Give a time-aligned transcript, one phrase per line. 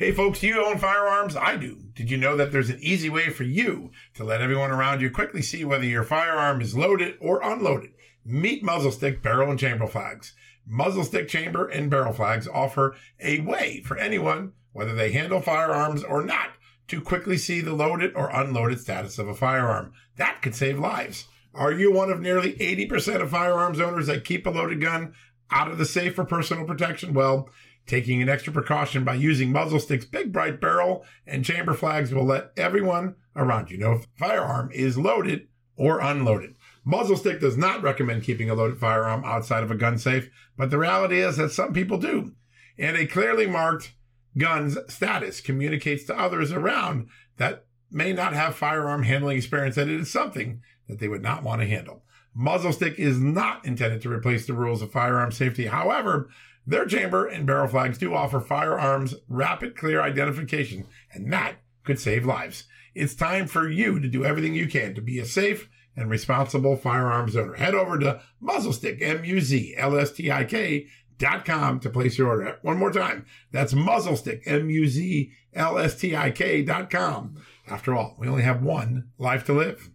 [0.00, 1.36] Hey folks, you own firearms?
[1.36, 1.76] I do.
[1.92, 5.10] Did you know that there's an easy way for you to let everyone around you
[5.10, 7.90] quickly see whether your firearm is loaded or unloaded?
[8.24, 10.32] Meet muzzle stick, barrel, and chamber flags.
[10.66, 16.02] Muzzle stick, chamber, and barrel flags offer a way for anyone, whether they handle firearms
[16.02, 16.52] or not,
[16.88, 19.92] to quickly see the loaded or unloaded status of a firearm.
[20.16, 21.26] That could save lives.
[21.52, 25.12] Are you one of nearly 80% of firearms owners that keep a loaded gun
[25.50, 27.12] out of the safe for personal protection?
[27.12, 27.50] Well,
[27.90, 32.24] Taking an extra precaution by using muzzle sticks, big bright barrel, and chamber flags will
[32.24, 36.54] let everyone around you know if a firearm is loaded or unloaded.
[36.84, 40.70] Muzzle stick does not recommend keeping a loaded firearm outside of a gun safe, but
[40.70, 42.30] the reality is that some people do.
[42.78, 43.92] And a clearly marked
[44.38, 50.00] gun's status communicates to others around that may not have firearm handling experience that it
[50.00, 52.04] is something that they would not want to handle.
[52.32, 55.66] Muzzle stick is not intended to replace the rules of firearm safety.
[55.66, 56.30] However,
[56.70, 62.24] their chamber and barrel flags do offer firearms rapid clear identification, and that could save
[62.24, 62.64] lives.
[62.94, 66.76] It's time for you to do everything you can to be a safe and responsible
[66.76, 67.54] firearms owner.
[67.54, 70.86] Head over to Muzzlestick, M-U-Z-L-S-T-I-K
[71.18, 72.58] dot com to place your order.
[72.62, 73.26] One more time.
[73.52, 75.32] That's Muzzlestick, M-U-Z-L-S-T-I-K
[76.62, 77.36] dot com.
[77.68, 79.90] After all, we only have one life to live.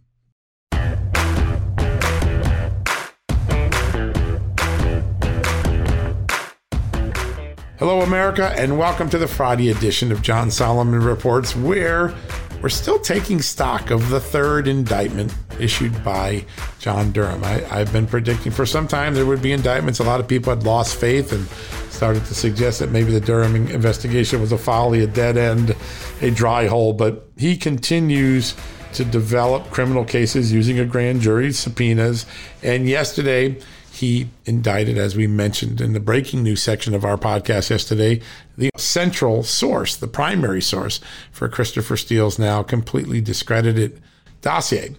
[7.78, 12.14] Hello, America, and welcome to the Friday edition of John Solomon Reports, where
[12.62, 16.46] we're still taking stock of the third indictment issued by
[16.78, 17.44] John Durham.
[17.44, 19.98] I, have been predicting for some time there would be indictments.
[19.98, 21.46] A lot of people had lost faith and
[21.92, 25.76] started to suggest that maybe the Durham investigation was a folly, a dead end,
[26.22, 26.94] a dry hole.
[26.94, 28.54] But he continues
[28.94, 32.24] to develop criminal cases using a grand jury, subpoenas.
[32.62, 33.60] And yesterday,
[33.96, 38.20] he indicted, as we mentioned in the breaking news section of our podcast yesterday,
[38.56, 41.00] the central source, the primary source
[41.32, 44.00] for Christopher Steele's now completely discredited
[44.42, 44.94] dossier.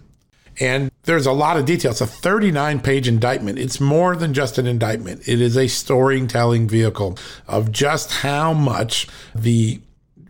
[0.59, 1.91] And there's a lot of detail.
[1.91, 3.59] It's a 39 page indictment.
[3.59, 9.07] It's more than just an indictment, it is a storytelling vehicle of just how much
[9.35, 9.79] the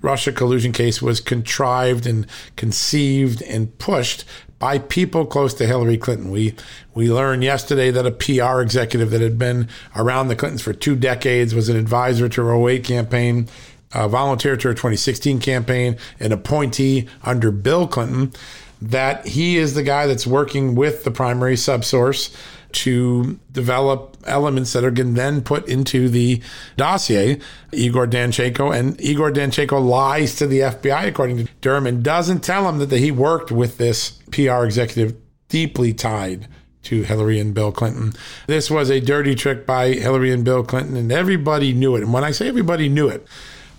[0.01, 4.25] Russia collusion case was contrived and conceived and pushed
[4.59, 6.31] by people close to Hillary Clinton.
[6.31, 6.55] We
[6.93, 10.95] we learned yesterday that a PR executive that had been around the Clintons for two
[10.95, 13.47] decades was an advisor to her 08 campaign,
[13.93, 18.33] a volunteer to her 2016 campaign, an appointee under Bill Clinton.
[18.79, 22.35] That he is the guy that's working with the primary subsource
[22.71, 26.41] to develop elements that are then put into the
[26.75, 27.39] dossier.
[27.71, 32.67] Igor Danchenko and Igor Danchenko lies to the FBI, according to Durham, and doesn't tell
[32.67, 35.15] him that he worked with this PR executive
[35.49, 36.47] deeply tied
[36.83, 38.13] to Hillary and Bill Clinton.
[38.47, 42.03] This was a dirty trick by Hillary and Bill Clinton, and everybody knew it.
[42.03, 43.27] And when I say everybody knew it,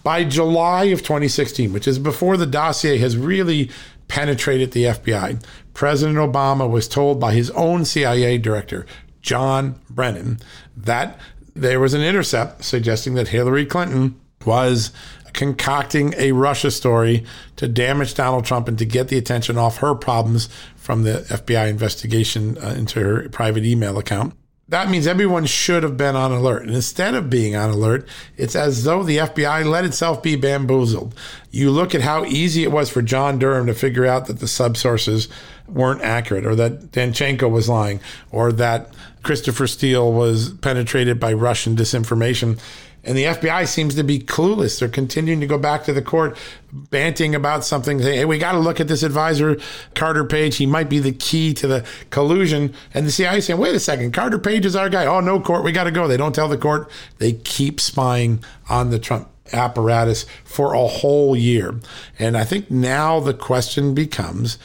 [0.03, 3.71] by July of 2016, which is before the dossier has really
[4.09, 5.43] penetrated the FBI,
[5.78, 8.84] President Obama was told by his own CIA director,
[9.22, 10.41] John Brennan,
[10.77, 11.21] that
[11.55, 14.91] there was an intercept suggesting that Hillary Clinton was
[15.34, 17.25] concocting a Russia story
[17.55, 21.69] to damage Donald Trump and to get the attention off her problems from the FBI
[21.69, 24.34] investigation uh, into her private email account
[24.69, 26.62] that means everyone should have been on alert.
[26.65, 28.06] And instead of being on alert,
[28.37, 31.15] it's as though the FBI let itself be bamboozled.
[31.50, 34.47] You look at how easy it was for John Durham to figure out that the
[34.47, 35.28] subsources
[35.69, 38.93] weren't accurate, or that Danchenko was lying, or that
[39.23, 42.59] Christopher Steele was penetrated by Russian disinformation.
[43.05, 44.78] And the FBI seems to be clueless.
[44.78, 46.37] They're continuing to go back to the court,
[46.73, 49.57] banting about something, saying, hey, we got to look at this advisor,
[49.95, 50.57] Carter Page.
[50.57, 52.75] He might be the key to the collusion.
[52.93, 55.07] And the CIA saying, wait a second, Carter Page is our guy.
[55.07, 56.09] Oh, no, court, we got to go.
[56.09, 56.91] They don't tell the court.
[57.19, 61.81] They keep spying on the Trump apparatus for a whole year.
[62.19, 64.59] And I think now the question becomes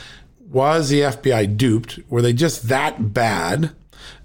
[0.53, 1.99] was the FBI duped?
[2.09, 3.71] Were they just that bad?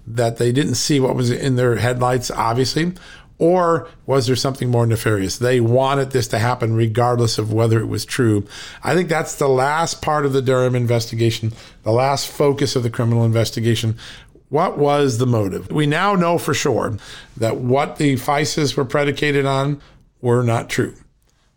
[0.05, 2.93] That they didn't see what was in their headlights, obviously,
[3.37, 5.37] or was there something more nefarious?
[5.37, 8.45] They wanted this to happen regardless of whether it was true.
[8.83, 11.53] I think that's the last part of the Durham investigation,
[11.83, 13.97] the last focus of the criminal investigation.
[14.49, 15.71] What was the motive?
[15.71, 16.97] We now know for sure
[17.37, 19.79] that what the FISAs were predicated on
[20.21, 20.95] were not true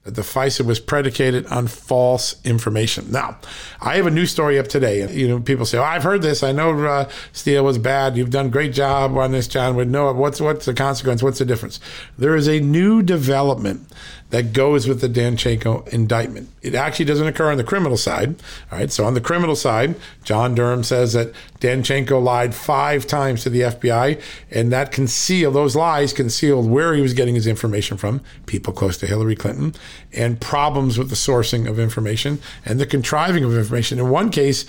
[0.04, 3.10] that the FISA was predicated on false information.
[3.12, 3.38] Now,
[3.80, 5.08] I have a new story up today.
[5.12, 6.42] You know, people say, "Oh, I've heard this.
[6.42, 8.16] I know uh, Steele was bad.
[8.16, 11.22] You've done great job on this, John." Would know what's what's the consequence?
[11.22, 11.78] What's the difference?
[12.18, 13.86] There is a new development
[14.32, 16.48] that goes with the Danchenko indictment.
[16.62, 18.34] It actually doesn't occur on the criminal side.
[18.72, 18.90] All right.
[18.90, 19.94] So on the criminal side,
[20.24, 24.20] John Durham says that Danchenko lied five times to the FBI,
[24.50, 28.96] and that concealed those lies concealed where he was getting his information from, people close
[28.98, 29.74] to Hillary Clinton,
[30.14, 33.98] and problems with the sourcing of information and the contriving of information.
[33.98, 34.64] In one case,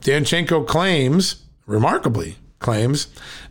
[0.00, 3.08] Danchenko claims, remarkably claims,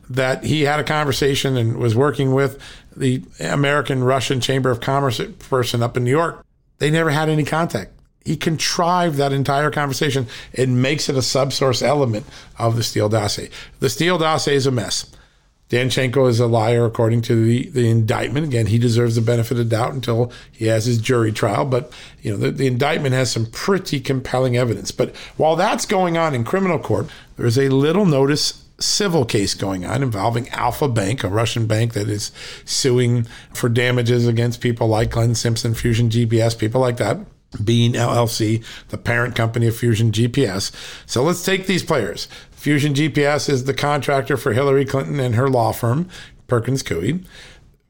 [0.10, 2.62] that he had a conversation and was working with
[2.96, 6.46] the American Russian Chamber of Commerce person up in New York.
[6.80, 7.92] They never had any contact.
[8.24, 12.26] He contrived that entire conversation and makes it a subsource element
[12.60, 13.50] of the Steele dossier.
[13.80, 15.12] The Steele dossier is a mess.
[15.72, 18.46] Danchenko is a liar according to the, the indictment.
[18.46, 21.64] Again, he deserves the benefit of doubt until he has his jury trial.
[21.64, 24.92] But you know, the, the indictment has some pretty compelling evidence.
[24.92, 27.08] But while that's going on in criminal court,
[27.38, 32.10] there's a little notice civil case going on involving Alfa Bank, a Russian bank that
[32.10, 32.32] is
[32.66, 37.20] suing for damages against people like Glenn Simpson, Fusion GPS, people like that.
[37.64, 40.72] Bean LLC, the parent company of Fusion GPS.
[41.06, 42.28] So let's take these players.
[42.52, 46.08] Fusion GPS is the contractor for Hillary Clinton and her law firm,
[46.48, 47.26] Perkins Coie.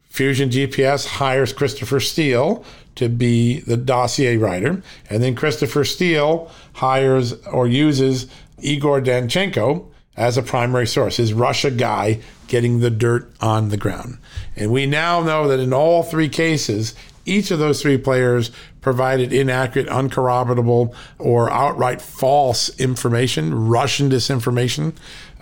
[0.03, 2.65] Fusion GPS hires Christopher Steele
[2.95, 4.81] to be the dossier writer.
[5.09, 8.27] And then Christopher Steele hires or uses
[8.59, 14.17] Igor Danchenko, as a primary source, Is Russia guy getting the dirt on the ground.
[14.55, 16.93] And we now know that in all three cases,
[17.25, 24.93] each of those three players provided inaccurate, uncorroborable, or outright false information, Russian disinformation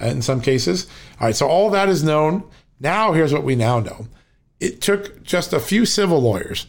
[0.01, 0.88] uh, in some cases.
[1.19, 2.44] All right, so all that is known.
[2.80, 4.07] Now, here's what we now know
[4.60, 6.68] it took just a few civil lawyers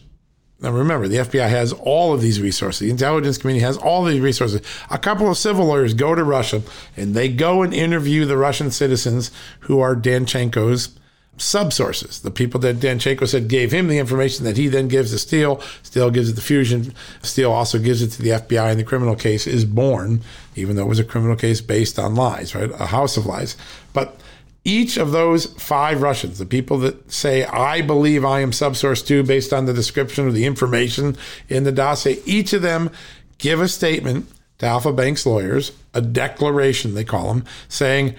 [0.61, 2.79] now remember, the FBI has all of these resources.
[2.79, 4.61] The intelligence community has all these resources.
[4.91, 6.61] A couple of civil lawyers go to Russia
[6.95, 9.31] and they go and interview the Russian citizens
[9.61, 10.97] who are Danchenko's
[11.37, 12.21] subsources.
[12.21, 15.61] The people that Danchenko said gave him the information that he then gives to Steele.
[15.81, 16.93] Steele gives it to Fusion.
[17.23, 20.21] Steele also gives it to the FBI, and the criminal case is born,
[20.55, 22.69] even though it was a criminal case based on lies, right?
[22.79, 23.57] A house of lies.
[23.93, 24.19] But
[24.63, 29.23] each of those five Russians, the people that say, I believe I am subsource two
[29.23, 31.17] based on the description of the information
[31.49, 32.91] in the dossier, each of them
[33.39, 34.29] give a statement
[34.59, 38.15] to Alfa Bank's lawyers, a declaration, they call them, saying,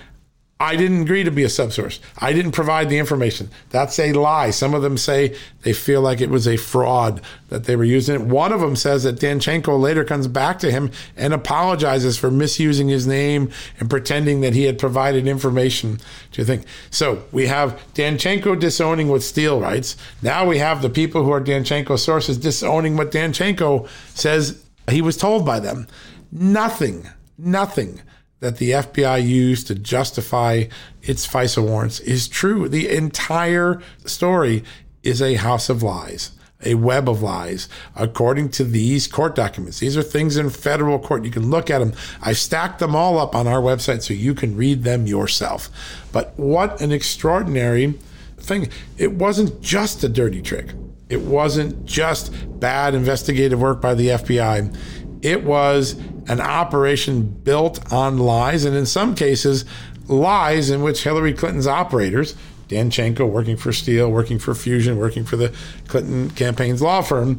[0.62, 1.98] I didn't agree to be a subsource.
[2.18, 3.50] I didn't provide the information.
[3.70, 4.50] That's a lie.
[4.50, 8.14] Some of them say they feel like it was a fraud that they were using
[8.14, 8.20] it.
[8.20, 12.86] One of them says that Danchenko later comes back to him and apologizes for misusing
[12.86, 13.50] his name
[13.80, 15.98] and pretending that he had provided information
[16.30, 16.64] to think.
[16.90, 19.96] So we have Danchenko disowning what Steele writes.
[20.22, 25.16] Now we have the people who are Danchenko sources disowning what Danchenko says he was
[25.16, 25.88] told by them.
[26.30, 28.00] Nothing, nothing
[28.42, 30.64] that the FBI used to justify
[31.00, 32.68] its FISA warrants is true.
[32.68, 34.64] The entire story
[35.04, 36.32] is a house of lies,
[36.64, 39.78] a web of lies, according to these court documents.
[39.78, 41.24] These are things in federal court.
[41.24, 41.92] You can look at them.
[42.20, 45.68] I've stacked them all up on our website so you can read them yourself.
[46.10, 47.94] But what an extraordinary
[48.38, 48.70] thing.
[48.98, 50.74] It wasn't just a dirty trick.
[51.08, 54.76] It wasn't just bad investigative work by the FBI.
[55.22, 55.92] It was
[56.26, 59.64] an operation built on lies, and in some cases,
[60.08, 62.34] lies in which Hillary Clinton's operators,
[62.68, 65.54] Danchenko working for Steele, working for Fusion, working for the
[65.88, 67.38] Clinton campaign's law firm,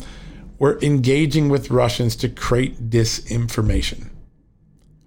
[0.59, 4.09] were engaging with Russians to create disinformation.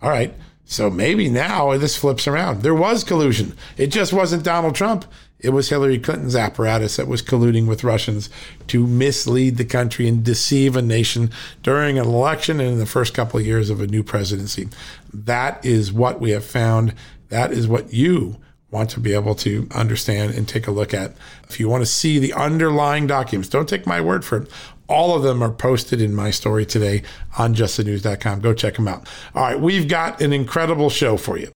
[0.03, 0.35] All right,
[0.65, 2.63] so maybe now this flips around.
[2.63, 3.57] There was collusion.
[3.79, 5.07] It just wasn't Donald Trump.
[5.39, 8.31] It was Hillary Clinton's apparatus that was colluding with Russians
[8.69, 11.31] to mislead the country and deceive a nation
[11.63, 14.69] during an election and in the first couple of years of a new presidency.
[15.13, 16.95] That is what we have found.
[17.29, 18.37] That is what you
[18.71, 21.15] want to be able to understand and take a look at.
[21.49, 24.51] If you want to see the underlying documents, don't take my word for it.
[24.89, 27.03] All of them are posted in my story today
[27.39, 28.41] on justthenews.com.
[28.41, 29.09] Go check them out.
[29.35, 31.51] All right, we've got an incredible show for you.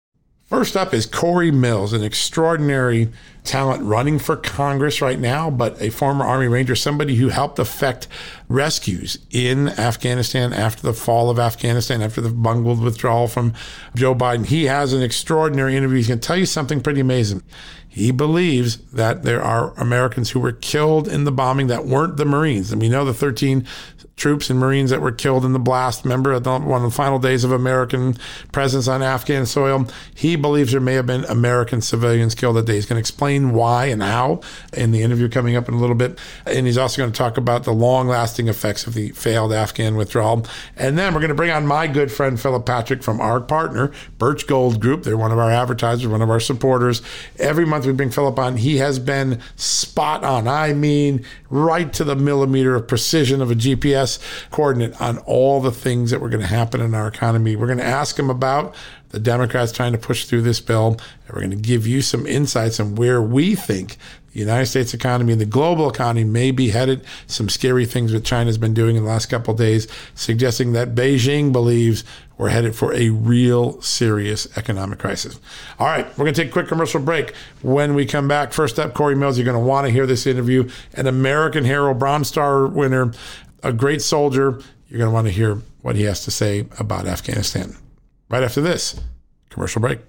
[0.50, 3.08] First up is Cory Mills, an extraordinary
[3.44, 8.08] talent running for Congress right now, but a former Army Ranger, somebody who helped effect
[8.48, 13.54] rescues in Afghanistan after the fall of Afghanistan, after the bungled withdrawal from
[13.94, 14.44] Joe Biden.
[14.44, 15.98] He has an extraordinary interview.
[15.98, 17.44] He's going to tell you something pretty amazing.
[17.88, 22.24] He believes that there are Americans who were killed in the bombing that weren't the
[22.24, 22.72] Marines.
[22.72, 23.64] And we know the 13
[24.20, 26.04] troops and Marines that were killed in the blast.
[26.04, 28.16] Remember, one of the final days of American
[28.52, 32.74] presence on Afghan soil, he believes there may have been American civilians killed that day.
[32.74, 34.42] He's going to explain why and how
[34.74, 36.18] in the interview coming up in a little bit.
[36.46, 39.96] And he's also going to talk about the long lasting effects of the failed Afghan
[39.96, 40.46] withdrawal.
[40.76, 43.90] And then we're going to bring on my good friend Philip Patrick from our partner,
[44.18, 45.04] Birch Gold Group.
[45.04, 47.00] They're one of our advertisers, one of our supporters.
[47.38, 50.46] Every month we bring Philip on, he has been spot on.
[50.46, 54.09] I mean, right to the millimeter of precision of a GPS
[54.50, 57.56] coordinate on all the things that were going to happen in our economy.
[57.56, 58.74] We're going to ask him about
[59.10, 62.26] the Democrats trying to push through this bill, and we're going to give you some
[62.26, 63.96] insights on where we think
[64.32, 67.04] the United States economy and the global economy may be headed.
[67.26, 71.52] Some scary things that China's been doing in the last couple days, suggesting that Beijing
[71.52, 72.04] believes
[72.38, 75.38] we're headed for a real serious economic crisis.
[75.78, 77.34] All right, we're going to take a quick commercial break.
[77.62, 80.26] When we come back, first up, Cory Mills, you're going to want to hear this
[80.26, 80.70] interview.
[80.94, 83.12] An American hero, Bronze Star winner,
[83.62, 84.60] a great soldier.
[84.88, 87.76] You're going to want to hear what he has to say about Afghanistan.
[88.28, 89.00] Right after this
[89.50, 90.00] commercial break.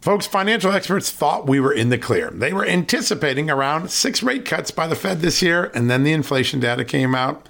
[0.00, 2.30] Folks, financial experts thought we were in the clear.
[2.30, 6.12] They were anticipating around six rate cuts by the Fed this year, and then the
[6.12, 7.49] inflation data came out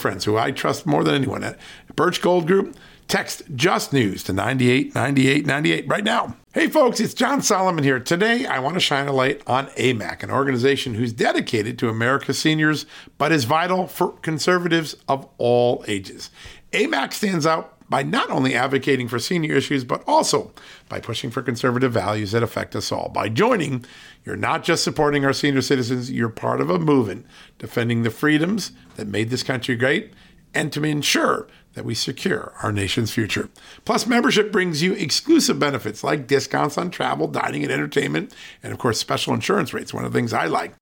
[0.00, 1.58] friends who I trust more than anyone at
[1.94, 2.76] Birch Gold Group.
[3.06, 6.36] Text Just News to 989898 right now.
[6.54, 7.98] Hey folks, it's John Solomon here.
[7.98, 12.38] Today I want to shine a light on AMAC, an organization who's dedicated to America's
[12.38, 12.86] seniors,
[13.18, 16.30] but is vital for conservatives of all ages.
[16.72, 20.52] AMAC stands out by not only advocating for senior issues, but also
[20.88, 23.08] by pushing for conservative values that affect us all.
[23.08, 23.84] By joining,
[24.24, 27.26] you're not just supporting our senior citizens, you're part of a movement
[27.58, 30.12] defending the freedoms that made this country great
[30.54, 33.48] and to ensure that we secure our nation's future.
[33.84, 38.78] Plus, membership brings you exclusive benefits like discounts on travel, dining, and entertainment, and of
[38.78, 40.74] course, special insurance rates, one of the things I like.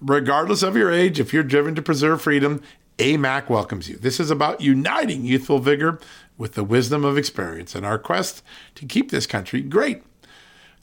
[0.00, 2.60] Regardless of your age, if you're driven to preserve freedom,
[2.98, 3.96] AMAC welcomes you.
[3.96, 5.98] This is about uniting youthful vigor
[6.36, 8.42] with the wisdom of experience in our quest
[8.74, 10.02] to keep this country great.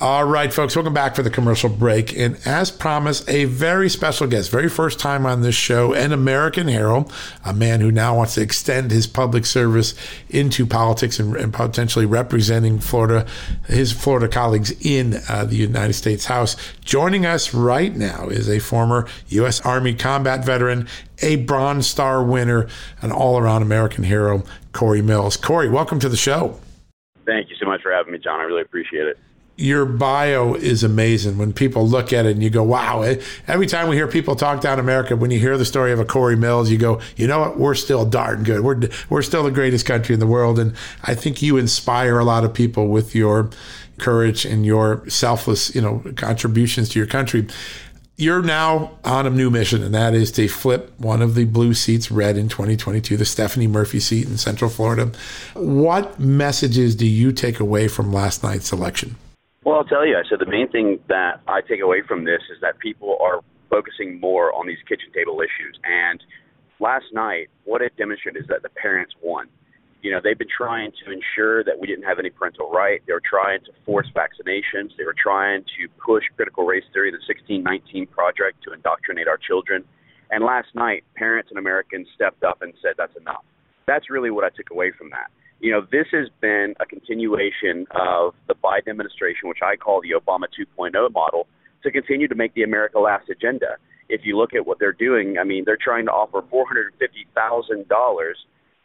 [0.00, 2.18] All right, folks, welcome back for the commercial break.
[2.18, 6.66] And as promised, a very special guest, very first time on this show, an American
[6.66, 7.06] hero,
[7.44, 9.94] a man who now wants to extend his public service
[10.28, 13.24] into politics and, and potentially representing Florida,
[13.68, 16.56] his Florida colleagues in uh, the United States House.
[16.80, 19.60] Joining us right now is a former U.S.
[19.60, 20.88] Army combat veteran,
[21.22, 22.66] a Bronze Star winner,
[23.00, 25.36] an all around American hero, Cory Mills.
[25.36, 26.58] Cory, welcome to the show.
[27.24, 28.40] Thank you so much for having me, John.
[28.40, 29.18] I really appreciate it
[29.56, 33.02] your bio is amazing when people look at it and you go, wow.
[33.46, 36.04] Every time we hear people talk down America, when you hear the story of a
[36.04, 37.58] Cory Mills, you go, you know what?
[37.58, 38.62] We're still darn good.
[38.62, 40.58] We're, we're still the greatest country in the world.
[40.58, 43.50] And I think you inspire a lot of people with your
[43.98, 47.46] courage and your selfless, you know, contributions to your country.
[48.16, 51.74] You're now on a new mission, and that is to flip one of the blue
[51.74, 55.10] seats red in 2022, the Stephanie Murphy seat in Central Florida.
[55.54, 59.16] What messages do you take away from last night's election?
[59.64, 60.16] Well, I'll tell you.
[60.28, 63.40] Said the main thing that I take away from this is that people are
[63.70, 65.78] focusing more on these kitchen table issues.
[65.84, 66.22] And
[66.80, 69.48] last night, what it demonstrated is that the parents won.
[70.02, 73.00] You know, they've been trying to ensure that we didn't have any parental right.
[73.06, 74.92] They were trying to force vaccinations.
[74.98, 79.82] They were trying to push critical race theory, the 1619 project, to indoctrinate our children.
[80.30, 83.44] And last night, parents and Americans stepped up and said, that's enough.
[83.86, 87.86] That's really what I took away from that you know, this has been a continuation
[87.92, 91.46] of the Biden administration, which I call the Obama 2.0 model,
[91.82, 93.76] to continue to make the America Last agenda.
[94.08, 98.32] If you look at what they're doing, I mean, they're trying to offer $450,000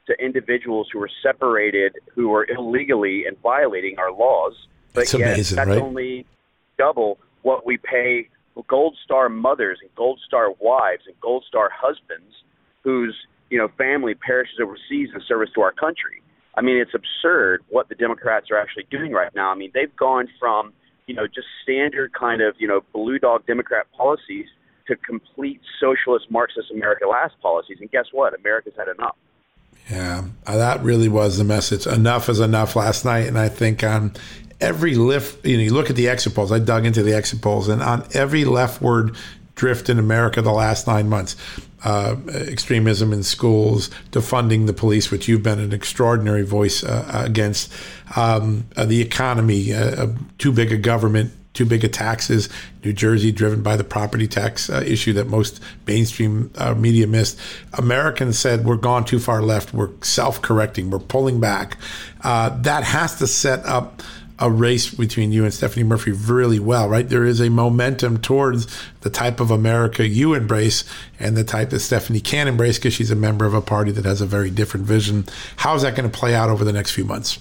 [0.08, 4.54] to individuals who are separated, who are illegally and violating our laws.
[4.94, 5.82] But that's yet, amazing, that's right?
[5.82, 6.26] only
[6.78, 8.30] double what we pay
[8.68, 12.34] Gold Star mothers and Gold Star wives and Gold Star husbands
[12.84, 13.16] whose
[13.50, 16.22] you know family perishes overseas in service to our country.
[16.56, 19.52] I mean, it's absurd what the Democrats are actually doing right now.
[19.52, 20.74] I mean, they've gone from,
[21.08, 24.48] you know, just standard kind of, you know, blue dog Democrat policies
[24.88, 27.78] to complete socialist Marxist America last policies.
[27.80, 28.38] And guess what?
[28.38, 29.16] America's had enough.
[29.90, 31.88] Yeah, uh, that really was the message.
[31.88, 33.28] Enough is enough last night.
[33.28, 34.14] And I think on
[34.62, 37.42] every lift, you know, you look at the exit polls, I dug into the exit
[37.42, 39.16] polls, and on every leftward
[39.56, 41.36] drift in America the last nine months,
[41.84, 47.72] uh, extremism in schools, defunding the police, which you've been an extraordinary voice uh, against,
[48.16, 50.08] um, uh, the economy, uh,
[50.38, 52.48] too big a government, too big a taxes.
[52.84, 57.40] New Jersey, driven by the property tax uh, issue that most mainstream uh, media missed.
[57.74, 59.74] Americans said we're gone too far left.
[59.74, 60.90] We're self-correcting.
[60.90, 61.78] We're pulling back.
[62.22, 64.02] Uh, that has to set up
[64.40, 67.08] a race between you and Stephanie Murphy really well, right?
[67.08, 68.68] There is a momentum towards
[69.02, 70.84] the type of America you embrace
[71.20, 74.06] and the type that Stephanie can embrace because she's a member of a party that
[74.06, 75.26] has a very different vision.
[75.58, 77.40] How's that going to play out over the next few months?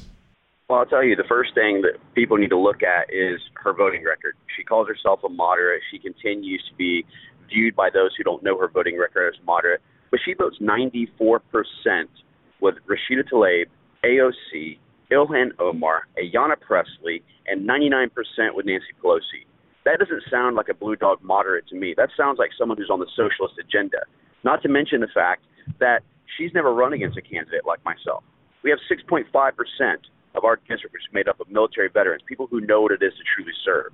[0.69, 3.73] Well, I'll tell you, the first thing that people need to look at is her
[3.73, 4.35] voting record.
[4.55, 5.81] She calls herself a moderate.
[5.91, 7.07] She continues to be
[7.49, 11.41] viewed by those who don't know her voting record as moderate, but she votes 94%
[12.61, 13.67] with Rashida Tlaib,
[14.05, 14.79] AOC,
[15.11, 18.11] Ilhan Omar, Ayanna Pressley, and 99%
[18.55, 19.47] with Nancy Pelosi.
[19.85, 21.95] That doesn't sound like a blue dog moderate to me.
[21.97, 23.99] That sounds like someone who's on the socialist agenda.
[24.45, 25.43] Not to mention the fact
[25.81, 26.03] that
[26.37, 28.23] she's never run against a candidate like myself.
[28.63, 29.25] We have 6.5%
[30.35, 33.03] of our district, which is made up of military veterans, people who know what it
[33.03, 33.93] is to truly serve.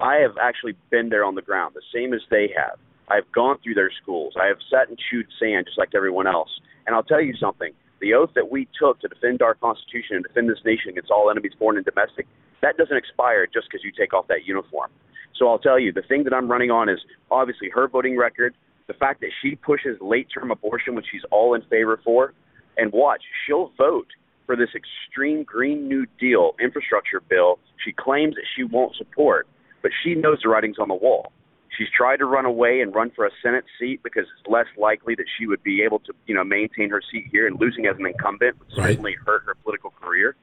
[0.00, 2.78] I have actually been there on the ground, the same as they have.
[3.08, 4.34] I've gone through their schools.
[4.40, 6.50] I have sat and chewed sand just like everyone else.
[6.86, 7.72] And I'll tell you something
[8.04, 11.30] the oath that we took to defend our Constitution and defend this nation against all
[11.30, 12.26] enemies, foreign and domestic,
[12.60, 14.90] that doesn't expire just because you take off that uniform.
[15.38, 16.98] So I'll tell you, the thing that I'm running on is
[17.30, 18.54] obviously her voting record,
[18.88, 22.34] the fact that she pushes late term abortion, which she's all in favor for,
[22.76, 24.08] and watch, she'll vote
[24.44, 29.46] for this extreme Green New Deal infrastructure bill she claims that she won't support,
[29.82, 31.32] but she knows the writing's on the wall.
[31.76, 35.14] She's tried to run away and run for a Senate seat because it's less likely
[35.16, 37.46] that she would be able to, you know, maintain her seat here.
[37.46, 38.90] And losing as an incumbent would right.
[38.90, 40.36] certainly hurt her political career.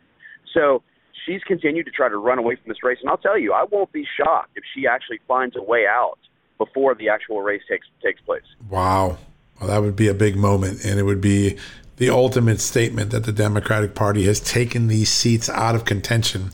[0.53, 0.83] So
[1.25, 2.97] she's continued to try to run away from this race.
[3.01, 6.19] And I'll tell you, I won't be shocked if she actually finds a way out
[6.57, 8.43] before the actual race takes takes place.
[8.69, 9.17] Wow.
[9.59, 11.57] Well, that would be a big moment, and it would be
[11.97, 16.49] the ultimate statement that the Democratic Party has taken these seats out of contention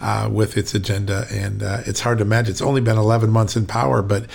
[0.00, 1.26] uh, with its agenda.
[1.30, 2.52] And uh, it's hard to imagine.
[2.52, 4.26] It's only been 11 months in power, but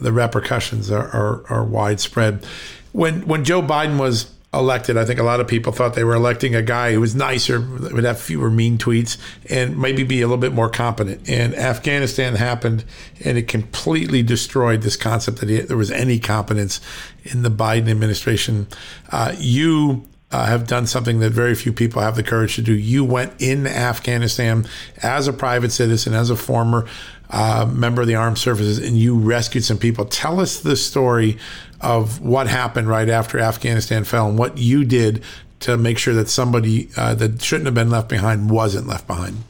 [0.00, 2.44] the repercussions are, are, are widespread.
[2.92, 6.14] When, when Joe Biden was elected, I think a lot of people thought they were
[6.14, 9.16] electing a guy who was nicer, would have fewer mean tweets,
[9.48, 11.28] and maybe be a little bit more competent.
[11.28, 12.84] And Afghanistan happened,
[13.24, 16.80] and it completely destroyed this concept that he, there was any competence
[17.24, 18.66] in the Biden administration.
[19.10, 22.74] Uh, you uh, have done something that very few people have the courage to do.
[22.74, 24.66] You went in Afghanistan
[25.02, 26.88] as a private citizen, as a former
[27.30, 30.04] uh, member of the armed services, and you rescued some people.
[30.04, 31.38] Tell us the story
[31.80, 35.22] of what happened right after Afghanistan fell and what you did
[35.60, 39.44] to make sure that somebody uh, that shouldn't have been left behind wasn't left behind.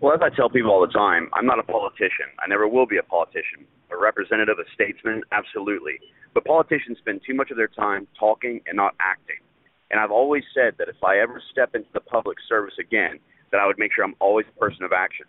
[0.00, 2.26] Well, as I tell people all the time, I'm not a politician.
[2.38, 3.66] I never will be a politician.
[3.90, 5.98] A representative, a statesman, absolutely.
[6.34, 9.38] But politicians spend too much of their time talking and not acting.
[9.90, 13.18] And I've always said that if I ever step into the public service again,
[13.50, 15.26] that I would make sure I'm always a person of action.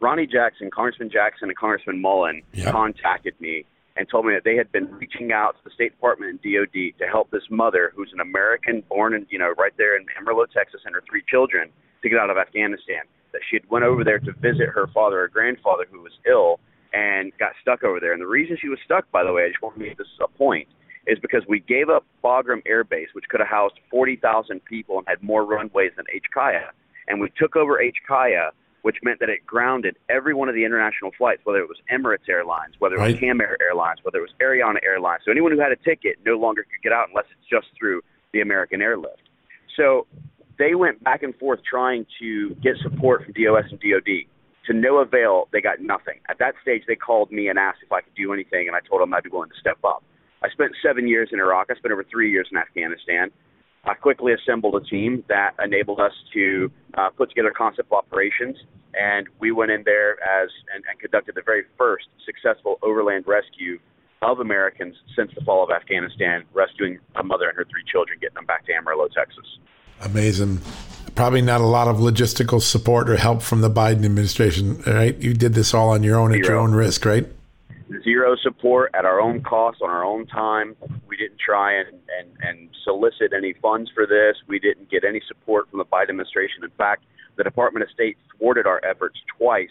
[0.00, 2.72] Ronny Jackson, Congressman Jackson, and Congressman Mullin yep.
[2.72, 3.64] contacted me
[3.96, 6.98] and told me that they had been reaching out to the State Department and DOD
[6.98, 10.46] to help this mother, who's an American, born in you know right there in Amarillo,
[10.46, 11.68] Texas, and her three children,
[12.02, 13.02] to get out of Afghanistan.
[13.32, 16.60] That she had went over there to visit her father or grandfather who was ill
[16.94, 18.12] and got stuck over there.
[18.12, 20.06] And the reason she was stuck, by the way, I just want to make this
[20.22, 20.68] a point,
[21.08, 25.08] is because we gave up Bagram Air Base, which could have housed 40,000 people and
[25.08, 26.68] had more runways than HKIA,
[27.08, 28.50] and we took over HKIA,
[28.82, 32.28] which meant that it grounded every one of the international flights, whether it was Emirates
[32.28, 33.20] Airlines, whether it was right.
[33.20, 35.22] Kam Air Airlines, whether it was Ariana Airlines.
[35.24, 38.02] So anyone who had a ticket no longer could get out unless it's just through
[38.32, 39.22] the American Airlift.
[39.76, 40.06] So
[40.58, 44.26] they went back and forth trying to get support from DOS and DOD.
[44.66, 46.20] To no avail, they got nothing.
[46.28, 48.80] At that stage, they called me and asked if I could do anything, and I
[48.80, 50.04] told them I'd be willing to step up.
[50.42, 51.68] I spent seven years in Iraq.
[51.70, 53.30] I spent over three years in Afghanistan.
[53.84, 58.56] I quickly assembled a team that enabled us to uh, put together concept operations,
[58.94, 63.78] and we went in there as and, and conducted the very first successful overland rescue
[64.20, 68.34] of Americans since the fall of Afghanistan, rescuing a mother and her three children, getting
[68.34, 69.58] them back to Amarillo, Texas.
[70.02, 70.60] Amazing.
[71.14, 75.16] Probably not a lot of logistical support or help from the Biden administration, right?
[75.18, 76.42] You did this all on your own Zero.
[76.42, 77.26] at your own risk, right?
[78.02, 80.76] Zero support at our own cost on our own time.
[81.06, 84.36] We didn't try and and and solicit any funds for this.
[84.46, 86.64] We didn't get any support from the Biden administration.
[86.64, 87.04] In fact,
[87.36, 89.70] the Department of State thwarted our efforts twice.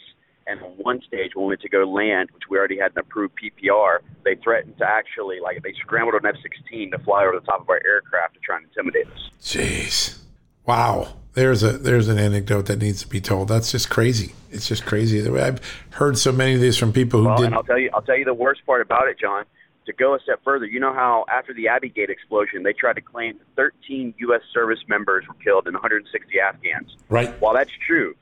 [0.50, 3.00] And on one stage, when we went to go land, which we already had an
[3.00, 7.38] approved PPR, they threatened to actually, like, they scrambled an F 16 to fly over
[7.38, 9.30] the top of our aircraft to try and intimidate us.
[9.42, 10.20] Jeez.
[10.66, 11.18] Wow.
[11.38, 13.48] There's a there's an anecdote that needs to be told.
[13.48, 14.34] That's just crazy.
[14.50, 15.24] It's just crazy.
[15.40, 17.46] I've heard so many of these from people who well, did.
[17.46, 19.46] And I'll tell you, I'll tell you the worst part about it, John
[19.88, 22.98] to go a step further, you know how after the Abbey Gate explosion, they tried
[22.98, 24.42] to claim 13 U.S.
[24.54, 26.96] service members were killed and 160 Afghans.
[27.10, 27.30] Right.
[27.42, 28.14] While that's true,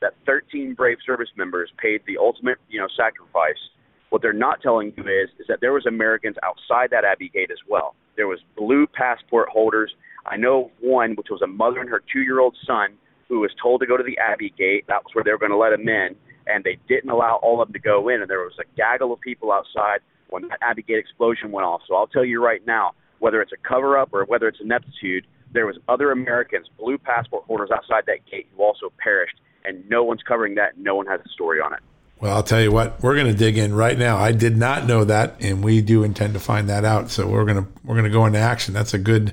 [0.00, 3.58] that 13 brave service members paid the ultimate, you know, sacrifice.
[4.10, 7.50] What they're not telling you is is that there was Americans outside that Abbey Gate
[7.50, 7.94] as well.
[8.16, 9.94] There was blue passport holders.
[10.26, 12.94] I know one, which was a mother and her two-year-old son,
[13.28, 14.84] who was told to go to the Abbey Gate.
[14.88, 16.14] That was where they were going to let him in,
[16.46, 18.20] and they didn't allow all of them to go in.
[18.20, 21.82] And there was a gaggle of people outside when that Abbey Gate explosion went off.
[21.88, 25.26] So I'll tell you right now, whether it's a cover up or whether it's ineptitude,
[25.52, 30.04] there was other Americans, blue passport holders outside that gate who also perished, and no
[30.04, 30.76] one's covering that.
[30.76, 31.80] No one has a story on it.
[32.20, 34.16] Well, I'll tell you what, we're going to dig in right now.
[34.16, 37.10] I did not know that, and we do intend to find that out.
[37.10, 38.74] So we're going to we're going to go into action.
[38.74, 39.32] That's a good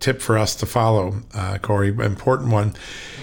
[0.00, 1.88] tip for us to follow, uh, Cory.
[1.88, 2.74] Important one.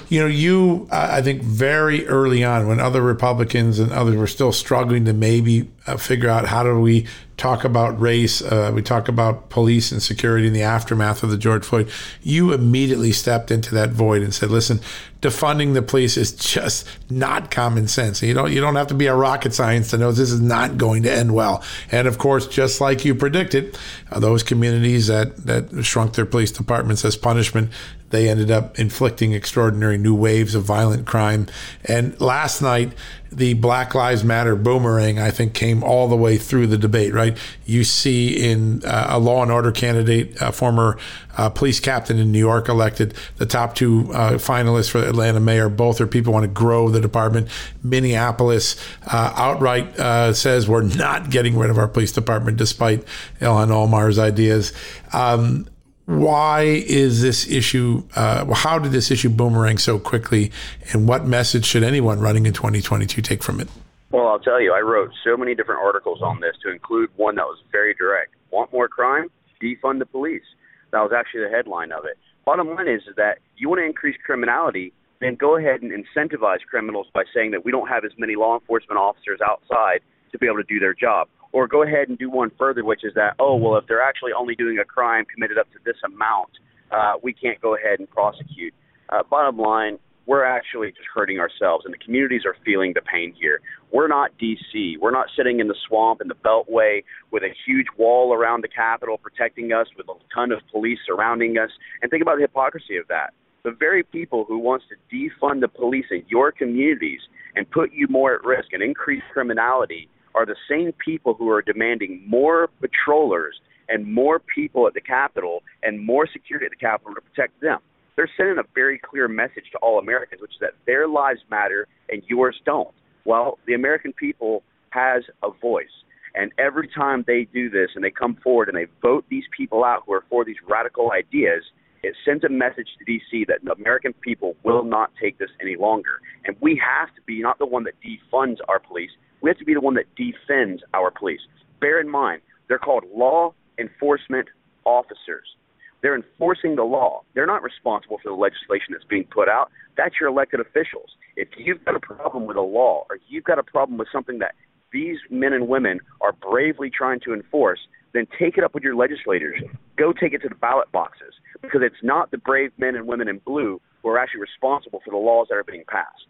[0.09, 4.51] You know, you I think very early on when other Republicans and others were still
[4.51, 9.07] struggling to maybe uh, figure out how do we talk about race, uh, we talk
[9.07, 11.89] about police and security in the aftermath of the George Floyd.
[12.21, 14.79] You immediately stepped into that void and said, "Listen,
[15.21, 18.21] defunding the police is just not common sense.
[18.21, 20.77] You don't you don't have to be a rocket science to know this is not
[20.77, 23.77] going to end well." And of course, just like you predicted,
[24.11, 27.69] uh, those communities that that shrunk their police departments as punishment
[28.15, 31.47] they ended up inflicting extraordinary new waves of violent crime.
[31.83, 32.93] And last night,
[33.29, 37.37] the Black Lives Matter boomerang, I think, came all the way through the debate, right?
[37.65, 40.97] You see in uh, a law and order candidate, a former
[41.35, 45.67] uh, police captain in New York elected, the top two uh, finalists for Atlanta mayor,
[45.67, 47.49] both are people who want to grow the department.
[47.83, 53.03] Minneapolis uh, outright uh, says we're not getting rid of our police department despite
[53.41, 54.71] Ilhan Omar's ideas.
[55.11, 55.67] Um,
[56.05, 60.51] why is this issue uh, how did this issue boomerang so quickly?
[60.91, 63.67] And what message should anyone running in 2022 take from it?
[64.11, 67.35] Well i'll tell you i wrote so many different articles on this to include one
[67.35, 68.35] that was very direct.
[68.51, 69.29] Want more crime?
[69.61, 70.43] Defund the police.
[70.91, 72.17] That was actually the headline of it.
[72.45, 76.59] Bottom line is, is that you want to increase criminality then go ahead and incentivize
[76.69, 80.45] criminals by saying that we don't have as many law enforcement officers outside to be
[80.45, 83.33] able to do their job or go ahead and do one further, which is that,
[83.39, 86.49] oh, well, if they're actually only doing a crime committed up to this amount,
[86.91, 88.73] uh, we can't go ahead and prosecute.
[89.07, 93.33] Uh, bottom line, we're actually just hurting ourselves, and the communities are feeling the pain
[93.39, 93.61] here.
[93.93, 94.97] We're not D.C.
[94.99, 98.67] We're not sitting in the swamp in the Beltway with a huge wall around the
[98.67, 101.69] Capitol protecting us, with a ton of police surrounding us.
[102.01, 103.33] And think about the hypocrisy of that.
[103.63, 107.21] The very people who wants to defund the police in your communities
[107.55, 111.61] and put you more at risk and increase criminality are the same people who are
[111.61, 113.55] demanding more patrollers
[113.89, 117.79] and more people at the Capitol and more security at the Capitol to protect them.
[118.15, 121.87] They're sending a very clear message to all Americans, which is that their lives matter
[122.09, 122.93] and yours don't.
[123.25, 125.87] Well, the American people has a voice.
[126.33, 129.83] And every time they do this and they come forward and they vote these people
[129.83, 131.63] out who are for these radical ideas,
[132.03, 133.45] it sends a message to D.C.
[133.47, 136.19] that the American people will not take this any longer.
[136.45, 139.65] And we have to be not the one that defunds our police, we have to
[139.65, 141.41] be the one that defends our police.
[141.79, 144.47] Bear in mind, they're called law enforcement
[144.85, 145.55] officers.
[146.01, 147.23] They're enforcing the law.
[147.33, 149.71] They're not responsible for the legislation that's being put out.
[149.97, 151.09] That's your elected officials.
[151.35, 154.39] If you've got a problem with a law or you've got a problem with something
[154.39, 154.55] that
[154.91, 157.79] these men and women are bravely trying to enforce,
[158.13, 159.59] then take it up with your legislators.
[159.97, 163.27] Go take it to the ballot boxes because it's not the brave men and women
[163.27, 166.27] in blue who are actually responsible for the laws that are being passed.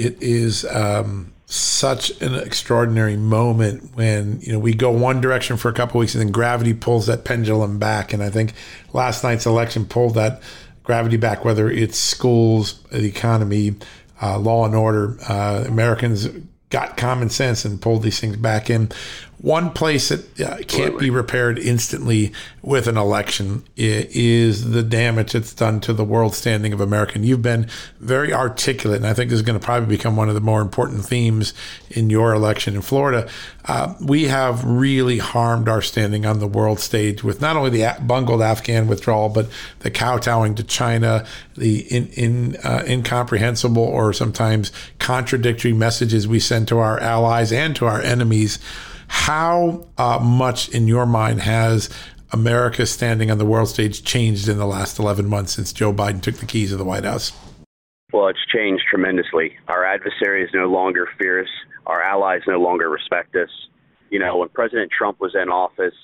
[0.00, 5.68] It is um, such an extraordinary moment when you know we go one direction for
[5.68, 8.12] a couple weeks and then gravity pulls that pendulum back.
[8.12, 8.54] And I think
[8.92, 10.42] last night's election pulled that
[10.84, 13.74] gravity back, whether it's schools, the economy,
[14.22, 15.18] uh, law and order.
[15.28, 16.28] Uh, Americans
[16.70, 18.90] got common sense and pulled these things back in.
[19.42, 25.54] One place that uh, can't be repaired instantly with an election is the damage it's
[25.54, 27.14] done to the world standing of America.
[27.14, 27.66] And you've been
[28.00, 30.60] very articulate, and I think this is going to probably become one of the more
[30.60, 31.54] important themes
[31.88, 33.30] in your election in Florida.
[33.64, 37.96] Uh, we have really harmed our standing on the world stage with not only the
[38.02, 39.48] bungled Afghan withdrawal, but
[39.78, 41.24] the kowtowing to China,
[41.56, 47.74] the in, in, uh, incomprehensible or sometimes contradictory messages we send to our allies and
[47.76, 48.58] to our enemies
[49.10, 51.90] How uh, much, in your mind, has
[52.30, 56.22] America standing on the world stage changed in the last 11 months since Joe Biden
[56.22, 57.32] took the keys of the White House?
[58.12, 59.56] Well, it's changed tremendously.
[59.66, 61.48] Our adversaries no longer fear us.
[61.86, 63.50] Our allies no longer respect us.
[64.10, 65.94] You know, when President Trump was in office,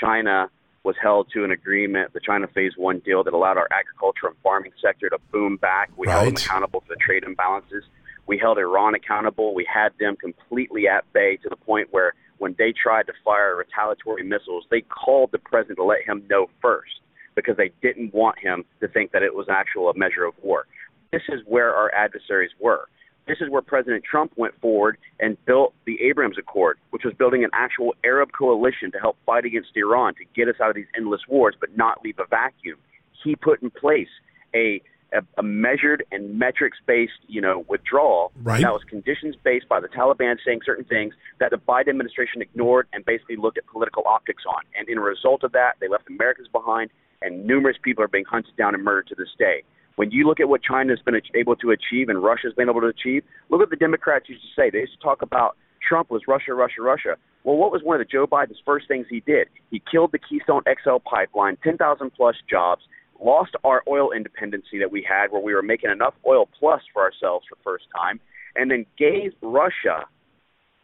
[0.00, 0.48] China
[0.84, 4.36] was held to an agreement, the China Phase One deal, that allowed our agriculture and
[4.42, 5.90] farming sector to boom back.
[5.98, 6.14] We right.
[6.14, 7.82] held them accountable for the trade imbalances.
[8.26, 9.54] We held Iran accountable.
[9.54, 13.56] We had them completely at bay to the point where when they tried to fire
[13.56, 17.00] retaliatory missiles, they called the president to let him know first
[17.34, 20.66] because they didn't want him to think that it was actual a measure of war.
[21.12, 22.86] This is where our adversaries were.
[23.26, 27.42] This is where President Trump went forward and built the Abraham Accord, which was building
[27.42, 30.86] an actual Arab coalition to help fight against Iran to get us out of these
[30.96, 32.76] endless wars, but not leave a vacuum.
[33.22, 34.08] He put in place
[34.54, 34.82] a
[35.14, 38.62] a, a measured and metrics based, you know, withdrawal right.
[38.62, 42.88] that was conditions based by the Taliban saying certain things that the Biden administration ignored
[42.92, 44.62] and basically looked at political optics on.
[44.76, 46.90] And in a result of that, they left Americans behind,
[47.22, 49.62] and numerous people are being hunted down and murdered to this day.
[49.96, 52.88] When you look at what China's been able to achieve and Russia's been able to
[52.88, 54.68] achieve, look at the Democrats used to say.
[54.70, 57.16] They used to talk about Trump was Russia, Russia, Russia.
[57.44, 59.48] Well, what was one of the Joe Biden's first things he did?
[59.70, 62.82] He killed the Keystone XL pipeline, 10,000 plus jobs,
[63.24, 67.02] lost our oil independency that we had, where we were making enough oil plus for
[67.02, 68.20] ourselves for the first time,
[68.54, 70.04] and then gave Russia,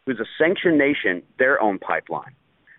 [0.07, 2.35] who's a sanctioned nation, their own pipeline.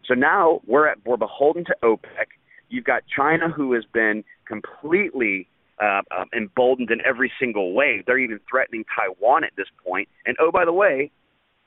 [0.08, 2.28] So now we're at, we're beholden to OPEC.
[2.70, 5.48] You've got China, who has been completely
[5.82, 8.04] uh, uh, emboldened in every single way.
[8.06, 10.10] They're even threatening Taiwan at this point.
[10.26, 11.12] And oh, by the way,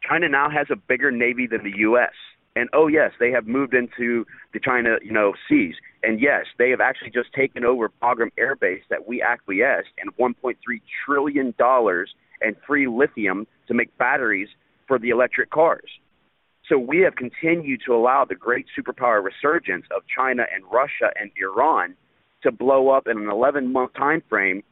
[0.09, 2.13] China now has a bigger navy than the U.S.
[2.57, 5.75] And oh yes, they have moved into the China, you know, seas.
[6.05, 10.15] And yes, they have actually just taken over Bagram Air Base that we acquiesced and
[10.17, 10.55] 1.3
[11.05, 14.49] trillion dollars and free lithium to make batteries
[14.87, 15.89] for the electric cars.
[16.69, 21.31] So we have continued to allow the great superpower resurgence of China and Russia and
[21.41, 21.95] Iran
[22.43, 24.63] to blow up in an 11 month time frame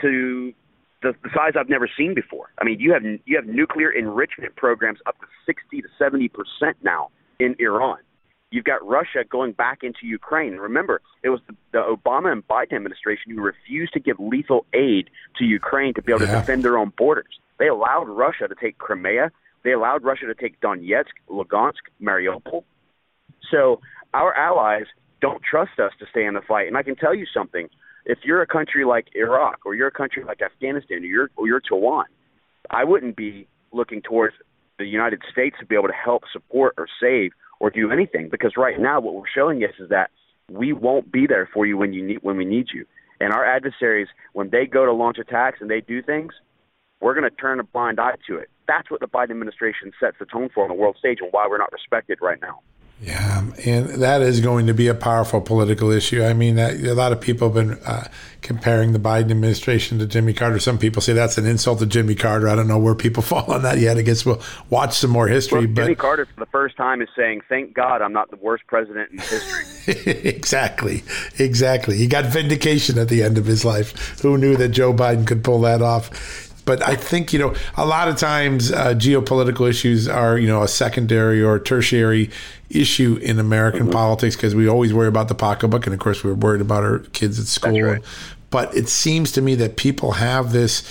[0.00, 0.52] to
[1.02, 2.50] the, the size I've never seen before.
[2.60, 6.76] I mean, you have you have nuclear enrichment programs up to 60 to 70 percent
[6.82, 7.98] now in Iran.
[8.50, 10.54] You've got Russia going back into Ukraine.
[10.54, 15.10] Remember, it was the, the Obama and Biden administration who refused to give lethal aid
[15.38, 16.34] to Ukraine to be able yeah.
[16.34, 17.40] to defend their own borders.
[17.58, 19.32] They allowed Russia to take Crimea.
[19.64, 22.62] They allowed Russia to take Donetsk, Lugansk, Mariupol.
[23.50, 23.80] So
[24.14, 24.86] our allies
[25.20, 26.68] don't trust us to stay in the fight.
[26.68, 27.68] And I can tell you something:
[28.04, 31.48] if you're a country like Iraq or you're a country like Afghanistan or you're or
[31.48, 32.06] you're Taiwan,
[32.70, 34.36] I wouldn't be looking towards
[34.78, 38.52] the United States to be able to help support or save or do anything because
[38.56, 40.10] right now what we're showing us is that
[40.50, 42.86] we won't be there for you when you need when we need you.
[43.20, 46.32] And our adversaries, when they go to launch attacks and they do things,
[47.00, 48.50] we're going to turn a blind eye to it.
[48.68, 51.46] That's what the Biden administration sets the tone for on the world stage and why
[51.48, 52.60] we're not respected right now.
[52.98, 56.24] Yeah, and that is going to be a powerful political issue.
[56.24, 58.08] I mean, that, a lot of people have been uh,
[58.40, 60.58] comparing the Biden administration to Jimmy Carter.
[60.58, 62.48] Some people say that's an insult to Jimmy Carter.
[62.48, 63.98] I don't know where people fall on that yet.
[63.98, 65.66] I guess we'll watch some more history.
[65.66, 68.38] Well, but Jimmy Carter, for the first time, is saying, "Thank God I'm not the
[68.38, 71.04] worst president in history." exactly,
[71.38, 71.98] exactly.
[71.98, 74.18] He got vindication at the end of his life.
[74.20, 76.45] Who knew that Joe Biden could pull that off?
[76.66, 80.62] But I think, you know, a lot of times uh, geopolitical issues are, you know,
[80.62, 82.28] a secondary or tertiary
[82.68, 83.92] issue in American mm-hmm.
[83.92, 85.86] politics because we always worry about the pocketbook.
[85.86, 87.80] And of course, we're worried about our kids at school.
[87.80, 88.02] Right.
[88.50, 90.82] But it seems to me that people have this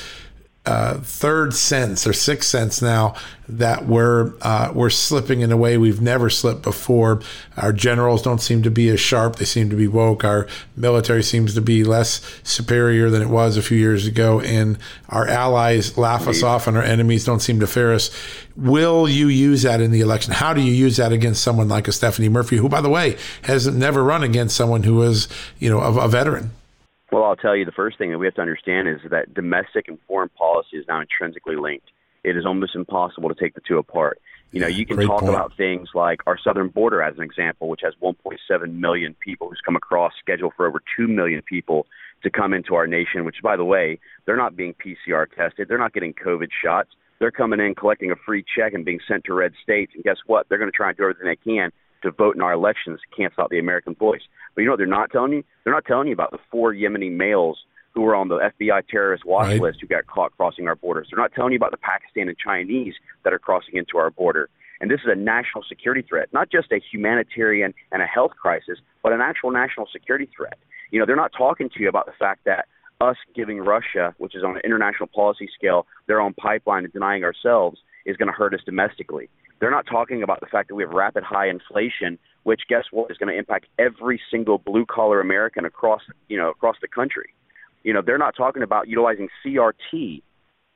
[0.65, 3.13] uh, third sense or sixth sense now
[3.47, 7.21] that we're uh, we're slipping in a way we've never slipped before.
[7.57, 10.23] Our generals don't seem to be as sharp; they seem to be woke.
[10.23, 14.79] Our military seems to be less superior than it was a few years ago, and
[15.09, 18.09] our allies laugh us off, and our enemies don't seem to fear us.
[18.55, 20.33] Will you use that in the election?
[20.33, 23.17] How do you use that against someone like a Stephanie Murphy, who, by the way,
[23.43, 25.27] has never run against someone who is,
[25.59, 26.51] you know, a, a veteran?
[27.11, 29.87] Well, I'll tell you the first thing that we have to understand is that domestic
[29.87, 31.87] and foreign policy is now intrinsically linked.
[32.23, 34.19] It is almost impossible to take the two apart.
[34.51, 35.33] You know, you can Great talk point.
[35.33, 39.61] about things like our southern border as an example, which has 1.7 million people who's
[39.63, 41.85] come across, scheduled for over 2 million people
[42.23, 45.67] to come into our nation, which, by the way, they're not being PCR tested.
[45.67, 46.89] They're not getting COVID shots.
[47.19, 49.91] They're coming in, collecting a free check, and being sent to red states.
[49.93, 50.47] And guess what?
[50.49, 51.71] They're going to try and do everything they can
[52.05, 54.21] to vote in our elections to cancel out the American voice.
[54.53, 55.43] But you know what they're not telling you?
[55.63, 57.59] They're not telling you about the four Yemeni males
[57.93, 59.61] who were on the FBI terrorist watch right.
[59.61, 61.07] list who got caught crossing our borders.
[61.09, 64.49] They're not telling you about the Pakistan and Chinese that are crossing into our border.
[64.81, 68.79] And this is a national security threat, not just a humanitarian and a health crisis,
[69.01, 70.57] but an actual national security threat.
[70.91, 72.67] You know, they're not talking to you about the fact that
[73.01, 77.23] us giving Russia, which is on an international policy scale, their own pipeline and denying
[77.23, 79.29] ourselves is going to hurt us domestically.
[79.59, 83.09] They're not talking about the fact that we have rapid high inflation, which guess what
[83.09, 87.33] is going to impact every single blue collar American across you know across the country.
[87.83, 90.21] You know, they're not talking about utilizing CRT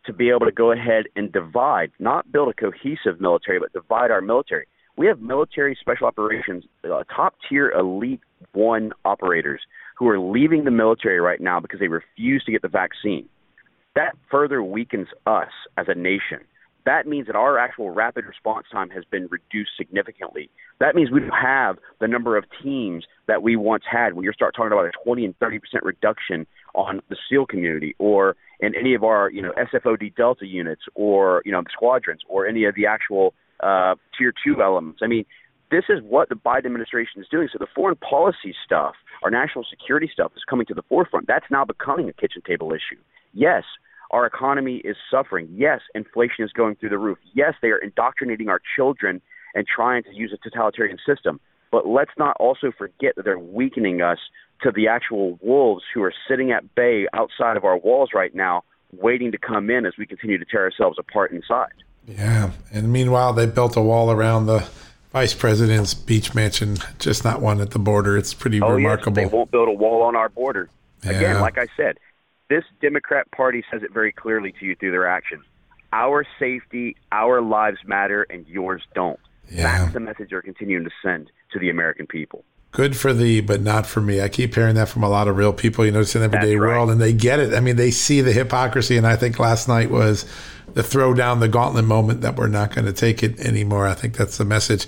[0.05, 4.11] to be able to go ahead and divide, not build a cohesive military, but divide
[4.11, 4.67] our military.
[4.95, 8.21] We have military special operations, uh, top tier elite
[8.53, 9.61] one operators
[9.97, 13.27] who are leaving the military right now because they refuse to get the vaccine.
[13.95, 16.39] That further weakens us as a nation.
[16.85, 20.49] That means that our actual rapid response time has been reduced significantly.
[20.79, 24.13] That means we don't have the number of teams that we once had.
[24.13, 27.95] When you start talking about a 20 and 30 percent reduction on the SEAL community,
[27.99, 32.47] or in any of our, you know, SFOD Delta units, or you know, squadrons, or
[32.47, 34.99] any of the actual uh, tier two elements.
[35.03, 35.25] I mean,
[35.71, 37.47] this is what the Biden administration is doing.
[37.51, 41.27] So the foreign policy stuff, our national security stuff, is coming to the forefront.
[41.27, 42.99] That's now becoming a kitchen table issue.
[43.33, 43.63] Yes,
[44.11, 45.47] our economy is suffering.
[45.51, 47.17] Yes, inflation is going through the roof.
[47.33, 49.21] Yes, they are indoctrinating our children
[49.53, 51.39] and trying to use a totalitarian system.
[51.71, 54.17] But let's not also forget that they're weakening us
[54.61, 58.63] to the actual wolves who are sitting at bay outside of our walls right now,
[58.91, 61.73] waiting to come in as we continue to tear ourselves apart inside.
[62.07, 62.51] Yeah.
[62.73, 64.67] And meanwhile, they built a wall around the
[65.13, 68.17] vice president's beach mansion, just not one at the border.
[68.17, 69.21] It's pretty oh, remarkable.
[69.21, 70.69] Yes, they won't build a wall on our border.
[71.03, 71.11] Yeah.
[71.11, 71.99] Again, like I said,
[72.49, 75.43] this Democrat Party says it very clearly to you through their actions.
[75.93, 79.19] Our safety, our lives matter, and yours don't.
[79.49, 79.63] Yeah.
[79.63, 83.61] That's the message they're continuing to send to the American people good for thee, but
[83.61, 84.21] not for me.
[84.21, 86.55] I keep hearing that from a lot of real people, you know, it's an everyday
[86.55, 86.69] right.
[86.69, 87.53] world, and they get it.
[87.53, 90.25] I mean, they see the hypocrisy, and I think last night was
[90.73, 93.87] the throw down the gauntlet moment that we're not going to take it anymore.
[93.87, 94.85] I think that's the message.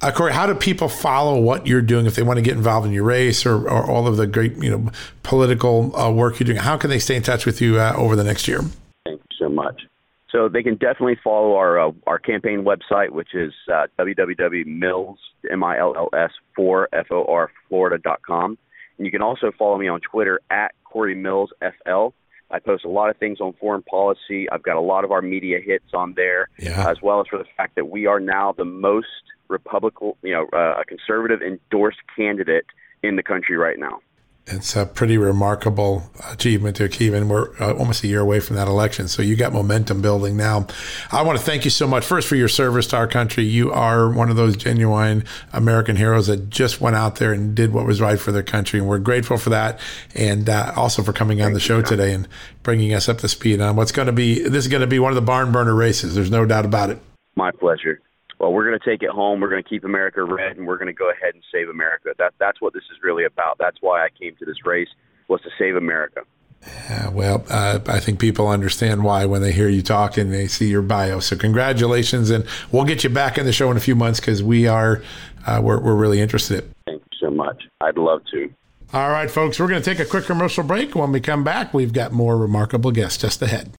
[0.00, 2.86] Uh, Cory, how do people follow what you're doing if they want to get involved
[2.86, 4.90] in your race or, or all of the great, you know,
[5.22, 6.58] political uh, work you're doing?
[6.58, 8.60] How can they stay in touch with you uh, over the next year?
[9.04, 9.82] Thank you so much.
[10.30, 15.18] So they can definitely follow our uh, our campaign website, which is uh, www.mills
[15.50, 18.58] m i l l s for f o r florida dot com,
[18.98, 22.08] and you can also follow me on Twitter at Cory Mills FL.
[22.50, 24.50] I post a lot of things on foreign policy.
[24.50, 26.88] I've got a lot of our media hits on there, yeah.
[26.88, 29.06] as well as for the fact that we are now the most
[29.48, 32.66] Republican, you know, uh, a conservative endorsed candidate
[33.02, 34.00] in the country right now
[34.46, 38.56] it's a pretty remarkable achievement to achieve, and we're uh, almost a year away from
[38.56, 39.08] that election.
[39.08, 40.66] So you got momentum building now.
[41.10, 43.44] I want to thank you so much first for your service to our country.
[43.44, 47.72] You are one of those genuine American heroes that just went out there and did
[47.72, 49.80] what was right for their country, and we're grateful for that.
[50.14, 52.28] And uh, also for coming on thank the show today and
[52.62, 54.40] bringing us up to speed on what's going to be.
[54.40, 56.14] This is going to be one of the barn burner races.
[56.14, 56.98] There's no doubt about it.
[57.34, 58.00] My pleasure
[58.38, 59.40] well, we're going to take it home.
[59.40, 62.10] We're going to keep America red, and we're going to go ahead and save America.
[62.18, 63.56] That that's what this is really about.
[63.58, 64.88] That's why I came to this race
[65.28, 66.22] was to save America.
[66.66, 70.46] Yeah, well, uh, I think people understand why when they hear you talk and they
[70.46, 71.20] see your bio.
[71.20, 74.42] So congratulations, and we'll get you back in the show in a few months because
[74.42, 75.02] we are
[75.46, 76.70] uh, we're we're really interested.
[76.86, 77.62] Thank you so much.
[77.80, 78.50] I'd love to.
[78.92, 80.94] All right, folks, we're going to take a quick commercial break.
[80.94, 83.72] When we come back, we've got more remarkable guests just ahead.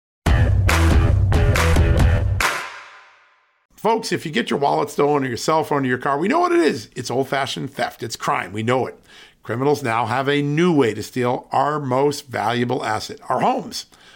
[3.86, 6.28] Folks, if you get your wallet stolen or your cell phone or your car, we
[6.28, 6.90] know what it is.
[6.96, 8.52] It's old fashioned theft, it's crime.
[8.52, 9.00] We know it.
[9.44, 13.86] Criminals now have a new way to steal our most valuable asset, our homes.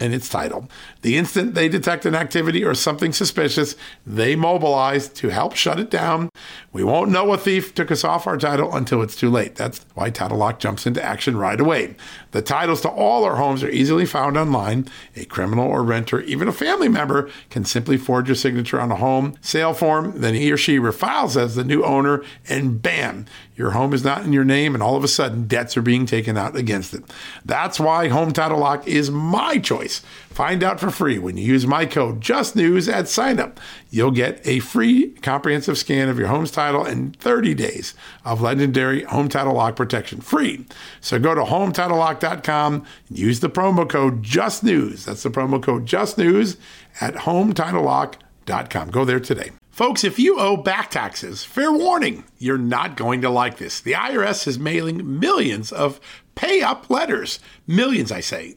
[0.00, 0.68] and its title.
[1.02, 5.90] The instant they detect an activity or something suspicious, they mobilize to help shut it
[5.90, 6.30] down.
[6.72, 9.56] We won't know a thief took us off our title until it's too late.
[9.56, 11.94] That's why Title Lock jumps into action right away.
[12.32, 14.86] The titles to all our homes are easily found online.
[15.16, 18.96] A criminal or renter, even a family member, can simply forge a signature on a
[18.96, 20.20] home sale form.
[20.20, 24.24] Then he or she refiles as the new owner, and bam, your home is not
[24.24, 27.02] in your name, and all of a sudden, debts are being taken out against it.
[27.44, 30.02] That's why Home Title Lock is my choice.
[30.30, 33.56] Find out for free when you use my code JustNews at signup.
[33.90, 39.02] You'll get a free comprehensive scan of your home's title and 30 days of legendary
[39.04, 40.66] Home Title Lock protection free.
[41.00, 45.04] So go to HomeTitleLock.com and use the promo code JustNews.
[45.04, 46.56] That's the promo code JustNews
[47.00, 48.90] at HomeTitleLock.com.
[48.90, 49.50] Go there today.
[49.70, 53.80] Folks, if you owe back taxes, fair warning, you're not going to like this.
[53.80, 56.00] The IRS is mailing millions of
[56.36, 57.40] pay up letters.
[57.66, 58.56] Millions, I say.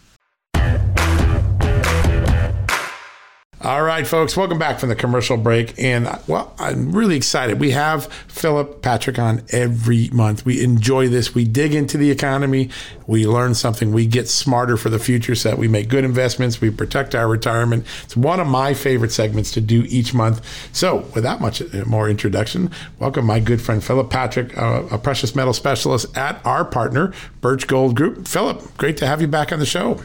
[3.63, 5.77] All right, folks, welcome back from the commercial break.
[5.77, 7.59] And well, I'm really excited.
[7.59, 10.45] We have Philip Patrick on every month.
[10.45, 11.35] We enjoy this.
[11.35, 12.71] We dig into the economy.
[13.05, 13.91] We learn something.
[13.91, 16.59] We get smarter for the future so that we make good investments.
[16.59, 17.85] We protect our retirement.
[18.03, 20.43] It's one of my favorite segments to do each month.
[20.73, 25.53] So, without much more introduction, welcome my good friend Philip Patrick, uh, a precious metal
[25.53, 28.27] specialist at our partner, Birch Gold Group.
[28.27, 30.01] Philip, great to have you back on the show.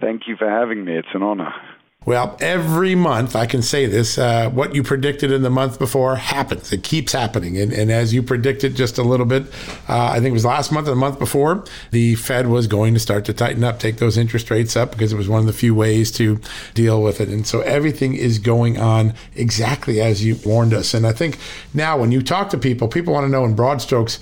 [0.00, 0.96] Thank you for having me.
[0.96, 1.52] It's an honor.
[2.04, 6.16] Well, every month, I can say this uh, what you predicted in the month before
[6.16, 6.72] happens.
[6.72, 7.56] It keeps happening.
[7.56, 9.44] And, and as you predicted just a little bit,
[9.88, 12.94] uh, I think it was last month or the month before, the Fed was going
[12.94, 15.46] to start to tighten up, take those interest rates up because it was one of
[15.46, 16.40] the few ways to
[16.74, 17.28] deal with it.
[17.28, 20.94] And so everything is going on exactly as you warned us.
[20.94, 21.38] And I think
[21.72, 24.18] now when you talk to people, people want to know in broad strokes,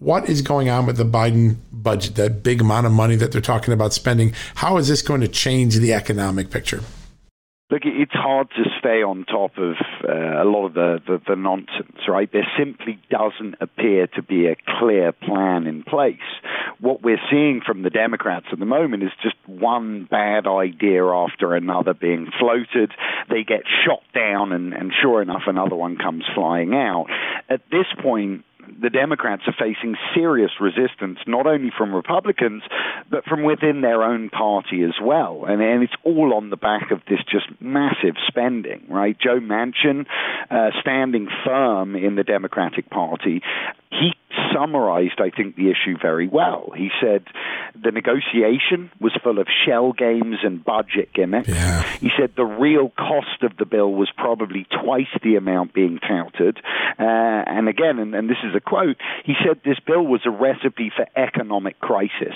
[0.00, 3.40] what is going on with the Biden budget, that big amount of money that they're
[3.40, 4.32] talking about spending?
[4.56, 6.82] How is this going to change the economic picture?
[7.70, 11.36] Look, it's hard to stay on top of uh, a lot of the, the, the,
[11.36, 12.28] nonsense, right?
[12.32, 16.16] There simply doesn't appear to be a clear plan in place.
[16.80, 21.54] What we're seeing from the Democrats at the moment is just one bad idea after
[21.54, 22.90] another being floated.
[23.28, 27.06] They get shot down, and, and sure enough, another one comes flying out.
[27.48, 28.44] At this point,
[28.80, 32.62] the Democrats are facing serious resistance, not only from Republicans,
[33.10, 35.44] but from within their own party as well.
[35.46, 39.16] And, and it's all on the back of this just massive spending, right?
[39.18, 40.06] Joe Manchin
[40.50, 43.42] uh, standing firm in the Democratic Party.
[43.90, 44.12] He
[44.54, 46.72] summarized, I think, the issue very well.
[46.76, 47.24] He said
[47.74, 51.48] the negotiation was full of shell games and budget gimmicks.
[51.48, 51.82] Yeah.
[51.98, 56.58] He said the real cost of the bill was probably twice the amount being touted.
[56.98, 57.02] Uh,
[57.46, 60.90] and again, and, and this is a quote, he said this bill was a recipe
[60.94, 62.34] for economic crisis.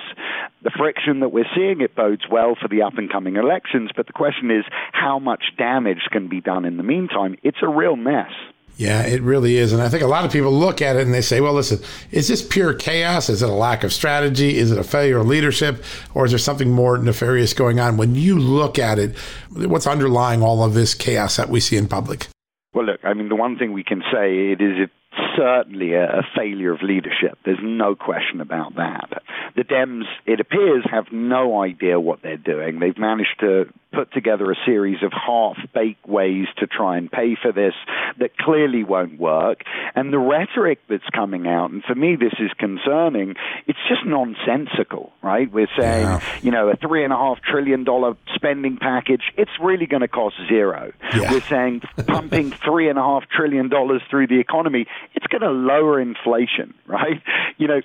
[0.62, 4.06] The friction that we're seeing, it bodes well for the up and coming elections, but
[4.06, 7.36] the question is how much damage can be done in the meantime?
[7.42, 8.32] It's a real mess.
[8.76, 9.72] Yeah, it really is.
[9.72, 11.78] And I think a lot of people look at it and they say, well, listen,
[12.10, 13.28] is this pure chaos?
[13.28, 14.58] Is it a lack of strategy?
[14.58, 15.84] Is it a failure of leadership?
[16.12, 17.96] Or is there something more nefarious going on?
[17.96, 19.16] When you look at it,
[19.50, 22.26] what's underlying all of this chaos that we see in public?
[22.72, 24.88] Well, look, I mean, the one thing we can say it is
[25.36, 27.38] certainly a, a, failure of leadership.
[27.44, 29.22] There's no question about that.
[29.56, 32.80] The Dems, it appears, have no idea what they're doing.
[32.80, 37.36] They've managed to put together a series of half baked ways to try and pay
[37.40, 37.74] for this
[38.18, 39.62] that clearly won't work.
[39.94, 43.34] And the rhetoric that's coming out, and for me this is concerning,
[43.66, 45.50] it's just nonsensical, right?
[45.50, 46.20] We're saying, yeah.
[46.42, 50.08] you know, a three and a half trillion dollar spending package, it's really going to
[50.08, 50.92] cost zero.
[51.14, 51.30] Yeah.
[51.30, 55.50] We're saying pumping three and a half trillion dollars through the economy, it's going to
[55.50, 57.22] lower inflation, right?
[57.56, 57.80] You know,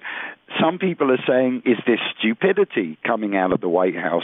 [0.62, 4.24] some people are saying, is this stupidity coming out of the White House?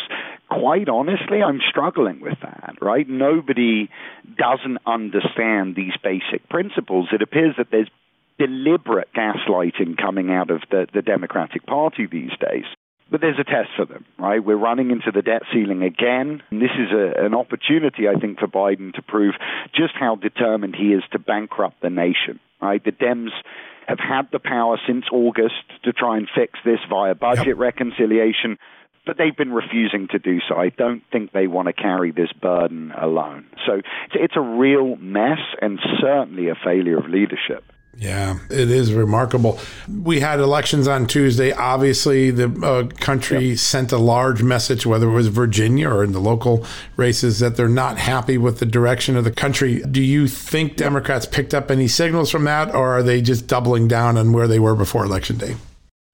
[0.50, 3.08] Quite honestly, I'm struggling with that, right?
[3.08, 3.90] Nobody
[4.38, 7.10] doesn't understand these basic principles.
[7.12, 7.90] It appears that there's
[8.38, 12.66] deliberate gaslighting coming out of the, the Democratic Party these days.
[13.10, 14.44] But there's a test for them, right?
[14.44, 16.42] We're running into the debt ceiling again.
[16.50, 19.36] And this is a, an opportunity, I think, for Biden to prove
[19.76, 22.84] just how determined he is to bankrupt the nation, right?
[22.84, 23.30] The Dems
[23.88, 27.58] have had the power since August to try and fix this via budget yep.
[27.58, 28.58] reconciliation,
[29.06, 30.56] but they've been refusing to do so.
[30.56, 33.46] I don't think they want to carry this burden alone.
[33.66, 33.82] So
[34.14, 37.64] it's a real mess and certainly a failure of leadership.
[37.98, 39.58] Yeah, it is remarkable.
[39.90, 41.54] We had elections on Tuesday.
[41.54, 43.58] Obviously, the uh, country yep.
[43.58, 46.66] sent a large message, whether it was Virginia or in the local
[46.98, 49.82] races, that they're not happy with the direction of the country.
[49.82, 53.88] Do you think Democrats picked up any signals from that, or are they just doubling
[53.88, 55.56] down on where they were before Election Day?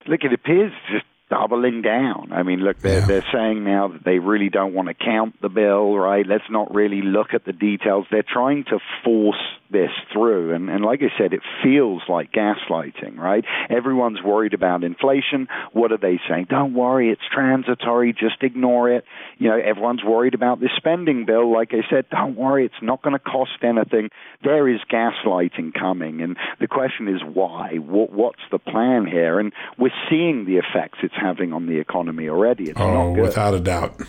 [0.08, 2.32] Look, it appears just doubling down.
[2.34, 3.06] I mean, look, they're, yeah.
[3.06, 6.28] they're saying now that they really don't want to count the bill, right?
[6.28, 8.06] Let's not really look at the details.
[8.12, 10.54] They're trying to force this through.
[10.54, 13.46] And, and like I said, it feels like gaslighting, right?
[13.70, 15.48] Everyone's worried about inflation.
[15.72, 16.48] What are they saying?
[16.50, 19.06] Don't worry, it's transitory, just ignore it.
[19.38, 21.52] You know, everyone's worried about this spending bill.
[21.52, 24.10] Like I said, don't worry, it's not going to cost anything.
[24.44, 26.22] There is gaslighting coming.
[26.22, 27.76] And the question is why?
[27.76, 29.40] What, what's the plan here?
[29.40, 32.72] And we're seeing the effects it's having on the economy already.
[32.72, 34.02] It's oh, without a doubt.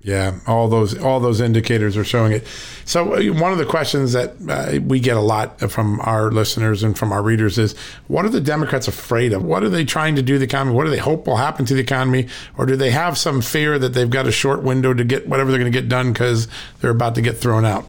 [0.00, 2.46] Yeah, all those all those indicators are showing it.
[2.84, 6.84] So uh, one of the questions that uh, we get a lot from our listeners
[6.84, 9.42] and from our readers is, what are the Democrats afraid of?
[9.42, 10.76] What are they trying to do to the economy?
[10.76, 12.28] What do they hope will happen to the economy?
[12.56, 15.50] Or do they have some fear that they've got a short window to get whatever
[15.50, 16.46] they're going to get done because
[16.80, 17.86] they're about to get thrown out?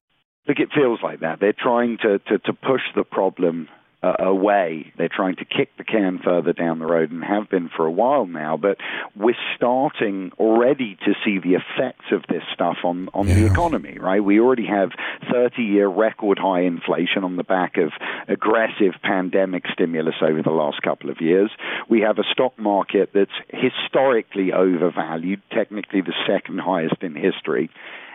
[0.47, 1.39] Look, it feels like that.
[1.39, 3.69] They're trying to, to, to push the problem
[4.01, 4.93] uh, away.
[4.97, 7.91] They're trying to kick the can further down the road and have been for a
[7.91, 8.55] while now.
[8.55, 8.77] But
[9.15, 13.35] we're starting already to see the effects of this stuff on, on yeah.
[13.35, 14.23] the economy, right?
[14.23, 14.91] We already have
[15.31, 17.91] 30 year record high inflation on the back of
[18.27, 21.51] aggressive pandemic stimulus over the last couple of years.
[21.89, 27.69] We have a stock market that's historically overvalued, technically the second highest in history.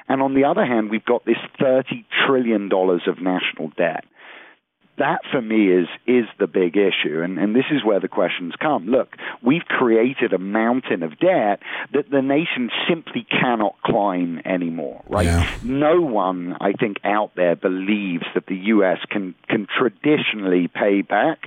[0.09, 4.05] And on the other hand, we've got this $30 trillion of national debt
[4.99, 7.23] that for me is is the big issue.
[7.23, 8.87] And, and this is where the questions come.
[8.87, 11.61] Look we've created a mountain of debt
[11.93, 15.27] that the nation simply cannot climb anymore right?
[15.27, 15.57] Yeah.
[15.63, 21.39] no one i think out there believes that the us can can traditionally pay back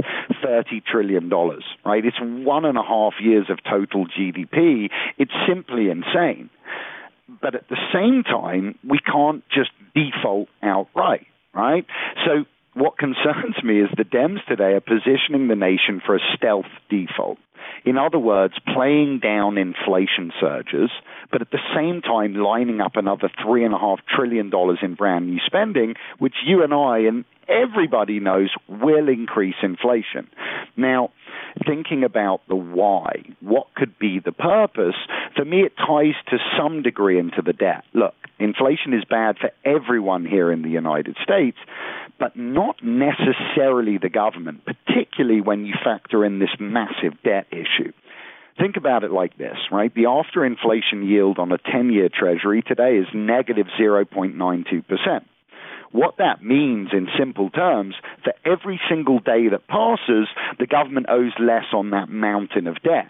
[0.43, 2.05] 30 trillion dollars right?
[2.05, 6.49] It's one and a half years of total gdp it's simply insane.
[7.41, 11.85] But at the same time we can't just default outright right?
[12.25, 12.45] So
[12.77, 17.37] what concerns me is the Dems today are positioning the nation for a stealth default.
[17.85, 20.89] In other words, playing down inflation surges,
[21.31, 24.51] but at the same time lining up another $3.5 trillion
[24.81, 30.27] in brand new spending, which you and I and everybody knows will increase inflation.
[30.75, 31.11] Now,
[31.65, 34.95] thinking about the why, what could be the purpose,
[35.35, 37.83] for me it ties to some degree into the debt.
[37.93, 41.57] Look, inflation is bad for everyone here in the United States,
[42.19, 47.91] but not necessarily the government, particularly when you factor in this massive debt issue.
[48.59, 49.93] Think about it like this, right?
[49.93, 55.21] The after inflation yield on a 10 year treasury today is negative 0.92%.
[55.91, 60.27] What that means in simple terms, for every single day that passes,
[60.59, 63.07] the government owes less on that mountain of debt.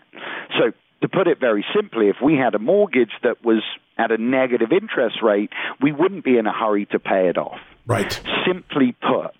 [0.57, 0.71] So,
[1.01, 3.61] to put it very simply, if we had a mortgage that was
[3.97, 5.51] at a negative interest rate,
[5.81, 7.59] we wouldn't be in a hurry to pay it off.
[7.85, 8.19] Right.
[8.45, 9.31] Simply put,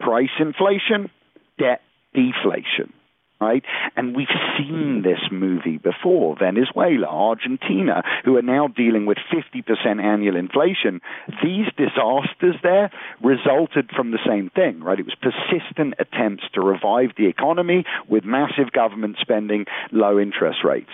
[0.00, 1.10] price inflation,
[1.58, 1.82] debt
[2.14, 2.92] deflation.
[3.38, 3.64] Right?
[3.96, 5.02] And we've seen mm-hmm.
[5.02, 6.36] this movie before.
[6.38, 11.02] Venezuela, Argentina, who are now dealing with 50% annual inflation.
[11.42, 12.90] These disasters there
[13.22, 14.98] resulted from the same thing, right?
[14.98, 20.90] It was persistent attempts to revive the economy with massive government spending, low interest rates.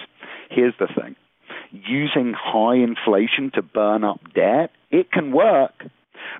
[0.50, 1.14] Here's the thing
[1.70, 5.84] using high inflation to burn up debt, it can work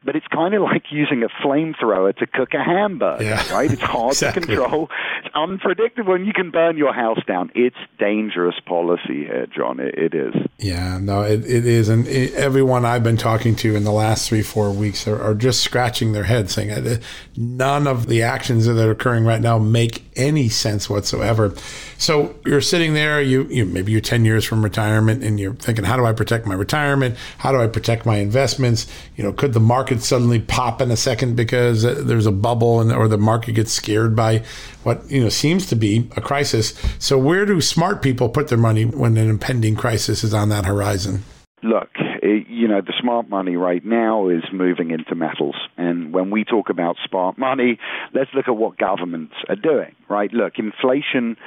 [0.04, 3.52] but it's kind of like using a flamethrower to cook a hamburger, yeah.
[3.52, 3.72] right?
[3.72, 4.42] It's hard exactly.
[4.42, 4.88] to control.
[5.24, 7.50] It's unpredictable, and you can burn your house down.
[7.54, 9.80] It's dangerous policy here, John.
[9.80, 10.34] it, it is.
[10.58, 11.88] Yeah, no, it, it is.
[11.88, 15.34] And it, everyone I've been talking to in the last three, four weeks are, are
[15.34, 16.96] just scratching their head saying uh,
[17.36, 21.54] none of the actions that are occurring right now make any sense whatsoever.
[21.98, 25.84] So you're sitting there, you, you maybe you're 10 years from retirement and you're thinking,
[25.84, 27.16] how do I protect my retirement?
[27.38, 28.86] How do I protect my investments?
[29.16, 32.92] You know, could the market suddenly pop in a second because there's a bubble and
[32.92, 34.44] or the market gets scared by
[34.82, 36.74] what, you know, seems to be a crisis.
[36.98, 40.66] So where do smart people put their money when an impending crisis is on that
[40.66, 41.24] horizon?
[41.62, 41.88] Look,
[42.22, 45.56] eh, you know, the smart money right now is moving into metals.
[45.78, 47.78] And when we talk about smart money,
[48.12, 50.30] let's look at what governments are doing, right?
[50.34, 51.38] Look, inflation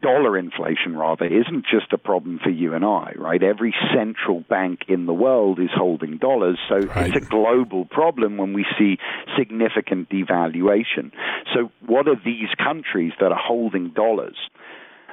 [0.00, 3.42] dollar inflation rather isn't just a problem for you and I, right?
[3.42, 7.14] Every central bank in the world is holding dollars, so right.
[7.14, 8.98] it's a global problem when we see
[9.38, 11.12] significant devaluation.
[11.54, 14.36] So what are these countries that are holding dollars?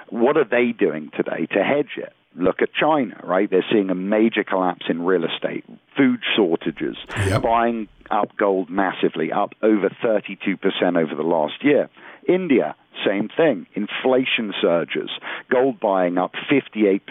[0.10, 2.14] What are they doing today to hedge it?
[2.36, 3.50] Look at China, right?
[3.50, 5.66] They're seeing a major collapse in real estate,
[5.98, 7.42] food shortages, yep.
[7.42, 10.58] buying up gold massively, up over 32%
[10.98, 11.90] over the last year.
[12.28, 12.76] India,
[13.06, 13.68] same thing.
[13.74, 15.10] Inflation surges,
[15.52, 17.02] gold buying up 58%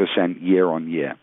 [0.41, 1.17] year on year.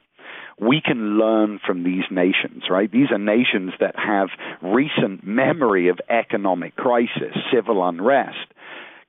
[0.59, 2.91] We can learn from these nations, right?
[2.91, 4.29] These are nations that have
[4.61, 8.37] recent memory of economic crisis, civil unrest.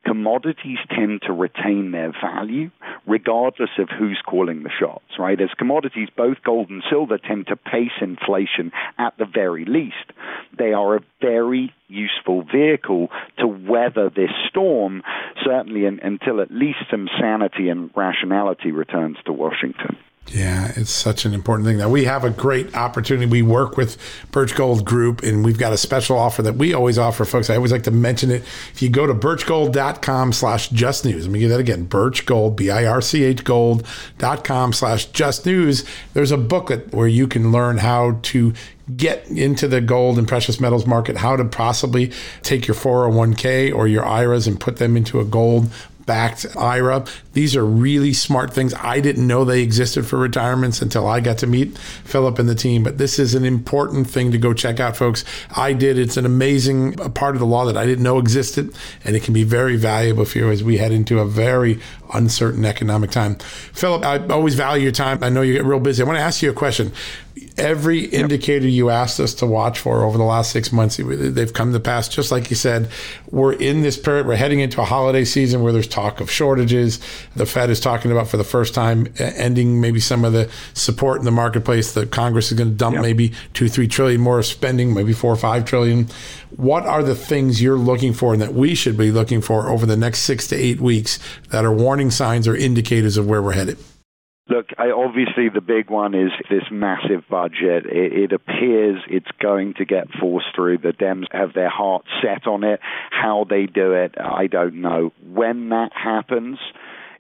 [0.05, 2.70] Commodities tend to retain their value
[3.07, 5.40] regardless of who's calling the shots, right?
[5.40, 10.12] As commodities, both gold and silver tend to pace inflation at the very least.
[10.57, 15.02] They are a very useful vehicle to weather this storm,
[15.44, 19.96] certainly in, until at least some sanity and rationality returns to Washington.
[20.32, 23.26] Yeah, it's such an important thing that we have a great opportunity.
[23.26, 23.98] We work with
[24.32, 27.50] Birch Gold Group and we've got a special offer that we always offer folks.
[27.50, 28.42] I always like to mention it.
[28.72, 33.44] If you go to birchgold.com slash just news, let me give that again, birchgold, B-I-R-C-H
[33.44, 35.84] gold.com slash just news.
[36.14, 38.54] There's a booklet where you can learn how to
[38.96, 42.12] get into the gold and precious metals market, how to possibly
[42.42, 45.70] take your 401k or your IRAs and put them into a gold
[46.07, 47.05] backed IRA.
[47.32, 48.74] These are really smart things.
[48.74, 52.55] I didn't know they existed for retirements until I got to meet Philip and the
[52.55, 55.24] team, but this is an important thing to go check out, folks.
[55.50, 55.98] I did.
[55.98, 58.74] It's an amazing part of the law that I didn't know existed,
[59.05, 61.80] and it can be very valuable for you as we head into a very
[62.12, 63.36] uncertain economic time.
[63.36, 65.22] Philip, I always value your time.
[65.22, 66.02] I know you get real busy.
[66.02, 66.92] I want to ask you a question
[67.57, 71.72] every indicator you asked us to watch for over the last six months, they've come
[71.72, 72.09] to pass.
[72.09, 72.89] Just like you said,
[73.30, 77.01] we're in this period, we're heading into a holiday season where there's talk of shortages.
[77.35, 81.18] The Fed is talking about for the first time ending maybe some of the support
[81.18, 81.93] in the marketplace.
[81.93, 83.03] The Congress is going to dump yep.
[83.03, 86.09] maybe two, three trillion more spending, maybe four or five trillion.
[86.57, 89.87] What are the things you're looking for and that we should be looking for over
[89.87, 91.18] the next six to eight weeks
[91.51, 93.78] that are warning signs or indicators of where we're headed?
[94.47, 97.86] Look, I, obviously the big one is this massive budget.
[97.86, 100.78] It, it, appears it's going to get forced through.
[100.78, 102.78] The Dems have their heart set on it.
[103.11, 105.12] How they do it, I don't know.
[105.32, 106.59] When that happens,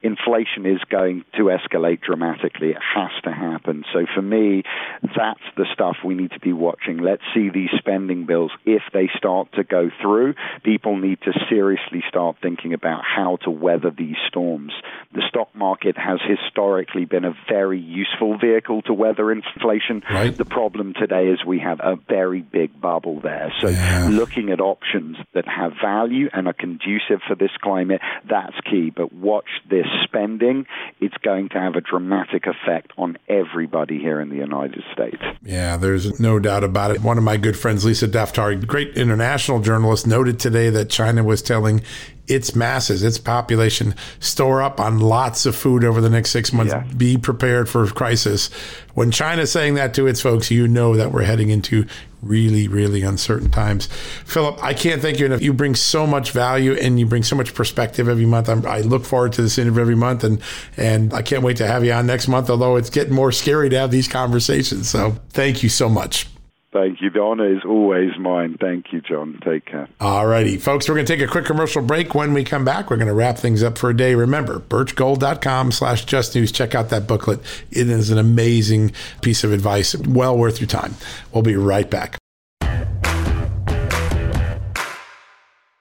[0.04, 2.70] inflation is going to escalate dramatically.
[2.70, 3.84] It has to happen.
[3.92, 4.62] So for me,
[5.02, 6.98] that's the stuff we need to be watching.
[6.98, 8.52] Let's see these spending bills.
[8.66, 13.50] If they start to go through, people need to seriously start thinking about how to
[13.50, 14.72] weather these storms.
[15.14, 20.02] The stock market has historically been a very useful vehicle to weather inflation.
[20.10, 20.36] Right.
[20.36, 23.52] The problem today is we have a very big bubble there.
[23.60, 24.08] So yeah.
[24.10, 28.90] looking at options that have value and are conducive for this climate, that's key.
[28.94, 30.66] But watch this spending,
[31.00, 35.22] it's going to have a dramatic effect on everybody here in the United States.
[35.42, 37.02] Yeah, there's no doubt about it.
[37.02, 41.42] One of my good friends, Lisa Daftari, great international journalist, noted today that China was
[41.42, 41.82] telling
[42.26, 46.72] its masses, its population, store up on lots of food over the next six months.
[46.72, 46.84] Yeah.
[46.96, 48.48] Be prepared for crisis.
[48.94, 51.86] When China's saying that to its folks, you know that we're heading into
[52.26, 53.86] really, really uncertain times.
[54.24, 55.42] Philip, I can't thank you enough.
[55.42, 58.48] You bring so much value and you bring so much perspective every month.
[58.48, 60.40] I'm, i look forward to this interview every month, and
[60.76, 62.50] and I can't wait to have you on next month.
[62.50, 64.88] Although it's getting more scary to have these conversations.
[64.88, 66.26] So thank you so much.
[66.74, 67.08] Thank you.
[67.08, 68.58] The honor is always mine.
[68.60, 69.38] Thank you, John.
[69.44, 69.88] Take care.
[70.00, 70.88] All righty, folks.
[70.88, 72.16] We're going to take a quick commercial break.
[72.16, 74.16] When we come back, we're going to wrap things up for a day.
[74.16, 76.50] Remember, birchgold.com slash just news.
[76.50, 77.38] Check out that booklet.
[77.70, 78.90] It is an amazing
[79.22, 79.94] piece of advice.
[79.94, 80.96] Well worth your time.
[81.32, 82.18] We'll be right back.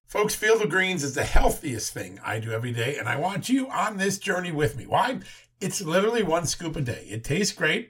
[0.05, 3.49] Folks, Field of Greens is the healthiest thing I do every day, and I want
[3.49, 4.85] you on this journey with me.
[4.85, 5.21] Why?
[5.59, 7.07] It's literally one scoop a day.
[7.09, 7.89] It tastes great.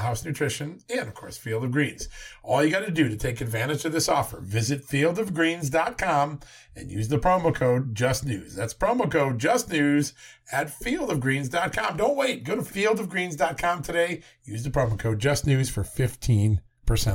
[0.00, 2.08] House Nutrition, and of course, Field of Greens.
[2.42, 6.40] All you got to do to take advantage of this offer, visit fieldofgreens.com
[6.76, 8.54] and use the promo code JustNews.
[8.54, 10.12] That's promo code JustNews
[10.52, 11.96] at fieldofgreens.com.
[11.96, 12.44] Don't wait.
[12.44, 14.22] Go to fieldofgreens.com today.
[14.44, 16.60] Use the promo code JustNews for 15%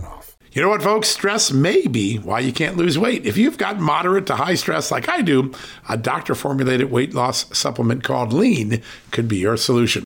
[0.04, 0.38] off.
[0.56, 1.10] You know what, folks?
[1.10, 3.26] Stress may be why you can't lose weight.
[3.26, 5.52] If you've got moderate to high stress like I do,
[5.90, 8.82] a doctor formulated weight loss supplement called Lean
[9.12, 10.06] could be your solution.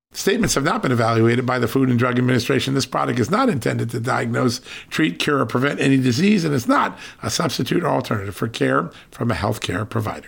[0.13, 2.73] Statements have not been evaluated by the Food and Drug Administration.
[2.73, 4.59] This product is not intended to diagnose,
[4.89, 8.91] treat, cure, or prevent any disease, and is not a substitute or alternative for care
[9.11, 10.27] from a healthcare provider.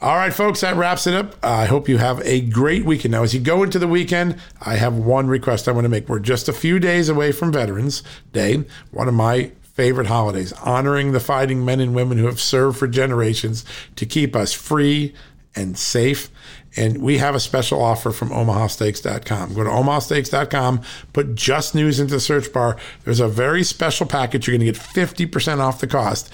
[0.00, 1.34] All right, folks, that wraps it up.
[1.42, 3.12] I hope you have a great weekend.
[3.12, 6.08] Now, as you go into the weekend, I have one request I want to make.
[6.08, 11.12] We're just a few days away from Veterans Day, one of my favorite holidays, honoring
[11.12, 13.64] the fighting men and women who have served for generations
[13.96, 15.14] to keep us free
[15.54, 16.30] and safe.
[16.76, 19.54] And we have a special offer from omahasteaks.com.
[19.54, 20.82] Go to omahasteaks.com,
[21.12, 22.76] put just news into the search bar.
[23.04, 24.46] There's a very special package.
[24.46, 26.30] You're going to get 50% off the cost.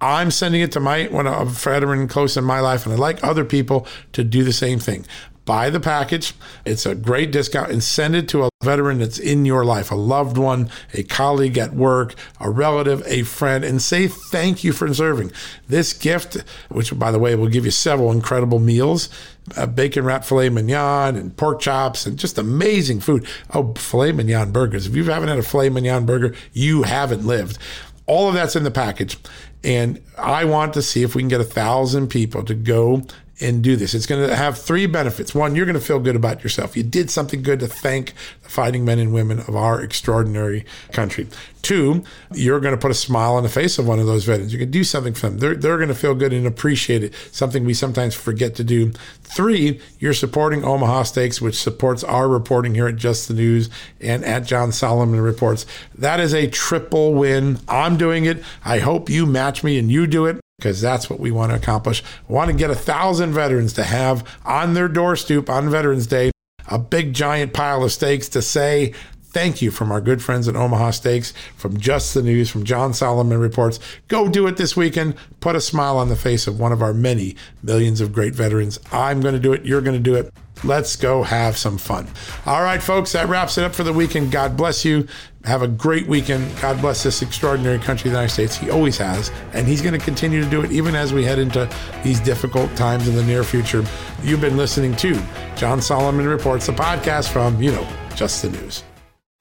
[0.00, 3.22] I'm sending it to my one a veteran close in my life, and I'd like
[3.22, 5.06] other people to do the same thing.
[5.44, 6.34] Buy the package.
[6.64, 9.94] It's a great discount and send it to a veteran that's in your life, a
[9.94, 14.92] loved one, a colleague at work, a relative, a friend, and say thank you for
[14.94, 15.30] serving.
[15.68, 16.38] This gift,
[16.70, 19.10] which by the way will give you several incredible meals,
[19.56, 23.26] a bacon wrapped filet mignon and pork chops and just amazing food.
[23.52, 24.86] Oh, filet mignon burgers.
[24.86, 27.58] If you haven't had a filet mignon burger, you haven't lived.
[28.06, 29.18] All of that's in the package.
[29.62, 33.02] And I want to see if we can get a thousand people to go
[33.44, 33.94] and do this.
[33.94, 35.34] It's going to have three benefits.
[35.34, 36.76] One, you're going to feel good about yourself.
[36.76, 41.28] You did something good to thank the fighting men and women of our extraordinary country.
[41.60, 44.52] Two, you're going to put a smile on the face of one of those veterans.
[44.52, 45.38] You can do something for them.
[45.38, 48.92] They're, they're going to feel good and appreciate it, something we sometimes forget to do.
[49.22, 53.70] Three, you're supporting Omaha Steaks, which supports our reporting here at Just the News
[54.00, 55.66] and at John Solomon Reports.
[55.96, 57.58] That is a triple win.
[57.68, 58.42] I'm doing it.
[58.64, 61.56] I hope you match me and you do it because that's what we want to
[61.56, 62.02] accomplish.
[62.28, 66.30] We want to get a thousand veterans to have on their doorstep on Veterans Day
[66.68, 68.94] a big giant pile of steaks to say
[69.34, 72.94] thank you from our good friends at Omaha Steaks, from Just the News, from John
[72.94, 73.80] Solomon Reports.
[74.06, 75.16] Go do it this weekend.
[75.40, 78.78] Put a smile on the face of one of our many millions of great veterans.
[78.92, 79.66] I'm going to do it.
[79.66, 80.32] You're going to do it.
[80.62, 82.06] Let's go have some fun.
[82.46, 84.30] All right, folks, that wraps it up for the weekend.
[84.30, 85.08] God bless you.
[85.42, 86.56] Have a great weekend.
[86.60, 88.56] God bless this extraordinary country, the United States.
[88.56, 91.40] He always has, and He's going to continue to do it even as we head
[91.40, 91.68] into
[92.04, 93.84] these difficult times in the near future.
[94.22, 95.20] You've been listening to
[95.56, 98.84] John Solomon Reports, the podcast from, you know, Just the News.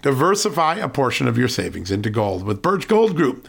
[0.00, 3.48] Diversify a portion of your savings into gold with Birch Gold Group.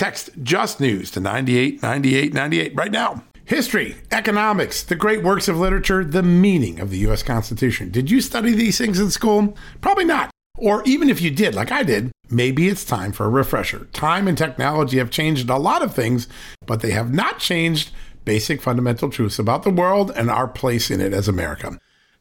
[0.00, 3.22] text Just News to 989898 right now.
[3.44, 7.22] History, economics, the great works of literature, the meaning of the U.S.
[7.22, 7.90] Constitution.
[7.90, 9.54] Did you study these things in school?
[9.82, 10.30] Probably not.
[10.56, 13.88] Or even if you did, like I did, maybe it's time for a refresher.
[13.92, 16.28] Time and technology have changed a lot of things,
[16.64, 17.90] but they have not changed
[18.24, 21.78] basic fundamental truths about the world and our place in it as America.